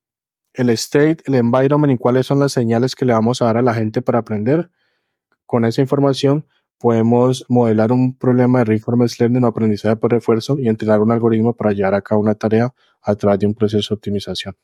el 0.53 0.69
state, 0.71 1.17
el 1.25 1.35
environment 1.35 1.93
y 1.93 1.97
cuáles 1.97 2.25
son 2.25 2.39
las 2.39 2.51
señales 2.51 2.95
que 2.95 3.05
le 3.05 3.13
vamos 3.13 3.41
a 3.41 3.45
dar 3.45 3.57
a 3.57 3.61
la 3.61 3.73
gente 3.73 4.01
para 4.01 4.19
aprender, 4.19 4.69
con 5.45 5.65
esa 5.65 5.81
información 5.81 6.45
podemos 6.79 7.45
modelar 7.49 7.91
un 7.91 8.17
problema 8.17 8.59
de 8.59 8.65
reinforcement 8.65 9.19
learning 9.19 9.43
o 9.43 9.47
aprendizaje 9.47 9.95
por 9.97 10.11
refuerzo 10.11 10.57
y 10.57 10.69
entrenar 10.69 11.01
un 11.01 11.11
algoritmo 11.11 11.53
para 11.53 11.73
llevar 11.73 11.93
a 11.93 12.01
cabo 12.01 12.21
una 12.21 12.35
tarea 12.35 12.73
a 13.01 13.15
través 13.15 13.39
de 13.39 13.47
un 13.47 13.53
proceso 13.53 13.93
de 13.93 13.97
optimización. 13.97 14.55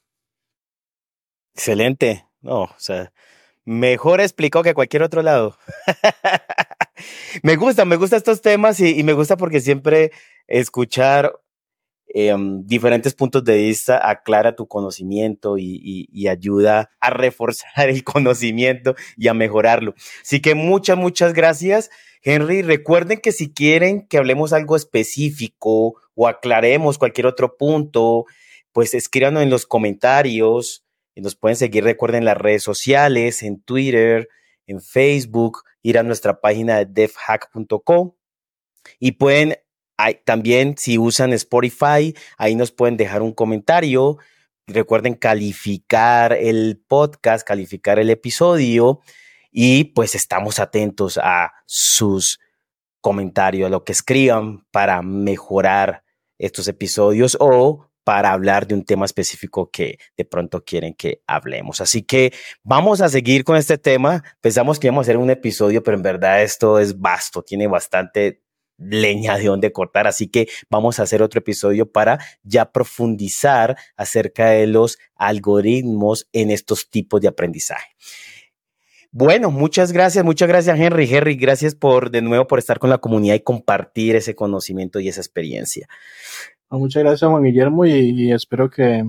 Excelente. 1.53 2.25
No, 2.41 2.63
o 2.63 2.75
sea, 2.77 3.11
mejor 3.65 4.21
explicado 4.21 4.63
que 4.63 4.73
cualquier 4.73 5.03
otro 5.03 5.21
lado. 5.21 5.57
me 7.43 7.55
gusta, 7.55 7.85
me 7.85 7.97
gustan 7.97 8.17
estos 8.17 8.41
temas 8.41 8.79
y, 8.79 9.03
me 9.03 9.13
gusta 9.13 9.35
porque 9.35 9.59
siempre 9.59 10.11
escuchar 10.47 11.33
em, 12.17 12.63
diferentes 12.65 13.13
puntos 13.13 13.43
de 13.43 13.57
vista 13.57 14.09
aclara 14.09 14.55
tu 14.55 14.67
conocimiento 14.67 15.57
y, 15.57 16.27
ayuda 16.29 16.89
a 17.01 17.09
reforzar 17.09 17.89
el 17.89 18.05
conocimiento 18.05 18.95
y 19.17 19.27
a 19.27 19.33
mejorarlo. 19.33 19.93
Así 20.21 20.41
que 20.41 20.55
muchas, 20.55 20.97
muchas 20.97 21.33
gracias. 21.33 21.89
Henry, 22.23 22.61
recuerden 22.61 23.19
que 23.19 23.33
si 23.33 23.53
quieren 23.53 24.07
que 24.07 24.17
hablemos 24.17 24.53
algo 24.53 24.77
específico 24.77 25.95
o 26.15 26.27
aclaremos 26.29 26.97
cualquier 26.97 27.27
otro 27.27 27.57
punto, 27.57 28.25
pues 28.71 28.93
escríbanos 28.93 29.43
en 29.43 29.49
los 29.49 29.65
comentarios. 29.65 30.85
Y 31.15 31.21
nos 31.21 31.35
pueden 31.35 31.57
seguir, 31.57 31.83
recuerden, 31.83 32.19
en 32.19 32.25
las 32.25 32.37
redes 32.37 32.63
sociales, 32.63 33.43
en 33.43 33.61
Twitter, 33.61 34.29
en 34.67 34.81
Facebook, 34.81 35.63
ir 35.81 35.97
a 35.97 36.03
nuestra 36.03 36.39
página 36.39 36.77
de 36.77 36.85
devhack.com 36.85 38.13
y 38.99 39.13
pueden 39.13 39.57
también, 40.25 40.75
si 40.77 40.97
usan 40.97 41.33
Spotify, 41.33 42.15
ahí 42.37 42.55
nos 42.55 42.71
pueden 42.71 42.97
dejar 42.97 43.21
un 43.21 43.33
comentario. 43.33 44.17
Recuerden 44.67 45.13
calificar 45.13 46.33
el 46.33 46.81
podcast, 46.87 47.47
calificar 47.47 47.99
el 47.99 48.09
episodio 48.09 49.01
y 49.51 49.85
pues 49.85 50.15
estamos 50.15 50.59
atentos 50.59 51.17
a 51.21 51.53
sus 51.65 52.39
comentarios, 52.99 53.67
a 53.67 53.69
lo 53.69 53.83
que 53.83 53.91
escriban 53.91 54.65
para 54.71 55.01
mejorar 55.01 56.03
estos 56.37 56.67
episodios 56.67 57.37
o 57.39 57.89
para 58.03 58.31
hablar 58.31 58.67
de 58.67 58.75
un 58.75 58.85
tema 58.85 59.05
específico 59.05 59.69
que 59.71 59.97
de 60.15 60.25
pronto 60.25 60.63
quieren 60.63 60.93
que 60.93 61.21
hablemos. 61.27 61.81
Así 61.81 62.03
que 62.03 62.33
vamos 62.63 63.01
a 63.01 63.09
seguir 63.09 63.43
con 63.43 63.57
este 63.57 63.77
tema. 63.77 64.23
Pensamos 64.41 64.79
que 64.79 64.87
íbamos 64.87 65.03
a 65.03 65.05
hacer 65.05 65.17
un 65.17 65.31
episodio, 65.31 65.83
pero 65.83 65.97
en 65.97 66.03
verdad 66.03 66.43
esto 66.43 66.79
es 66.79 66.99
vasto, 66.99 67.41
tiene 67.41 67.67
bastante 67.67 68.44
leña 68.77 69.37
de 69.37 69.45
donde 69.45 69.71
cortar, 69.71 70.07
así 70.07 70.27
que 70.27 70.47
vamos 70.69 70.99
a 70.99 71.03
hacer 71.03 71.21
otro 71.21 71.39
episodio 71.39 71.91
para 71.91 72.19
ya 72.43 72.71
profundizar 72.71 73.77
acerca 73.95 74.49
de 74.49 74.67
los 74.67 74.97
algoritmos 75.15 76.27
en 76.33 76.51
estos 76.51 76.89
tipos 76.89 77.21
de 77.21 77.27
aprendizaje. 77.27 77.95
Bueno, 79.17 79.49
muchas 79.49 79.93
gracias, 79.93 80.25
muchas 80.25 80.49
gracias 80.49 80.77
Henry. 80.77 81.07
Henry, 81.09 81.37
gracias 81.37 81.73
por 81.73 82.11
de 82.11 82.21
nuevo 82.21 82.47
por 82.47 82.59
estar 82.59 82.79
con 82.79 82.89
la 82.89 82.97
comunidad 82.97 83.35
y 83.35 83.39
compartir 83.39 84.17
ese 84.17 84.35
conocimiento 84.35 84.99
y 84.99 85.07
esa 85.07 85.21
experiencia. 85.21 85.87
Ah, 86.69 86.77
muchas 86.77 87.01
gracias 87.01 87.29
Juan 87.29 87.41
Guillermo 87.41 87.85
y, 87.85 88.33
espero 88.33 88.69
que, 88.69 89.05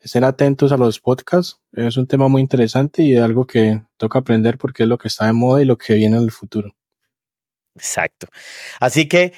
estén 0.00 0.24
atentos 0.24 0.72
a 0.72 0.78
los 0.78 0.98
podcasts. 0.98 1.60
Es 1.72 1.98
un 1.98 2.06
tema 2.06 2.28
muy 2.28 2.40
interesante 2.40 3.02
y 3.02 3.16
algo 3.16 3.46
que 3.46 3.82
toca 3.98 4.20
aprender 4.20 4.56
porque 4.56 4.84
es 4.84 4.88
lo 4.88 4.96
que 4.96 5.08
está 5.08 5.26
de 5.26 5.34
moda 5.34 5.60
y 5.60 5.66
lo 5.66 5.76
que 5.76 5.96
viene 5.96 6.16
en 6.16 6.22
el 6.22 6.30
futuro. 6.30 6.74
Exacto. 7.78 8.26
Así 8.80 9.08
que 9.08 9.32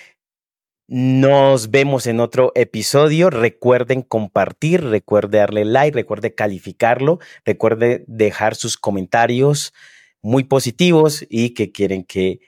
nos 0.89 1.71
vemos 1.71 2.07
en 2.09 2.19
otro 2.19 2.51
episodio. 2.57 3.31
Recuerden 3.31 4.03
compartir, 4.03 4.83
recuerde 4.83 5.39
darle 5.39 5.65
like, 5.65 5.95
recuerde 5.95 6.35
calificarlo, 6.35 7.21
recuerde 7.45 8.05
dejar 8.09 8.57
sus 8.57 8.77
comentarios 8.77 9.73
muy 10.21 10.45
positivos 10.45 11.25
y 11.29 11.55
que 11.55 11.71
quieren 11.71 12.05
que 12.05 12.41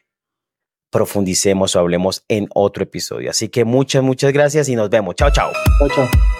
profundicemos 0.90 1.74
o 1.76 1.80
hablemos 1.80 2.24
en 2.28 2.48
otro 2.54 2.82
episodio. 2.82 3.30
Así 3.30 3.48
que 3.48 3.64
muchas, 3.64 4.02
muchas 4.02 4.32
gracias 4.32 4.68
y 4.68 4.74
nos 4.74 4.90
vemos. 4.90 5.14
Chao, 5.14 5.30
chao. 5.32 5.52
Chao, 5.78 5.88
chao. 5.88 6.31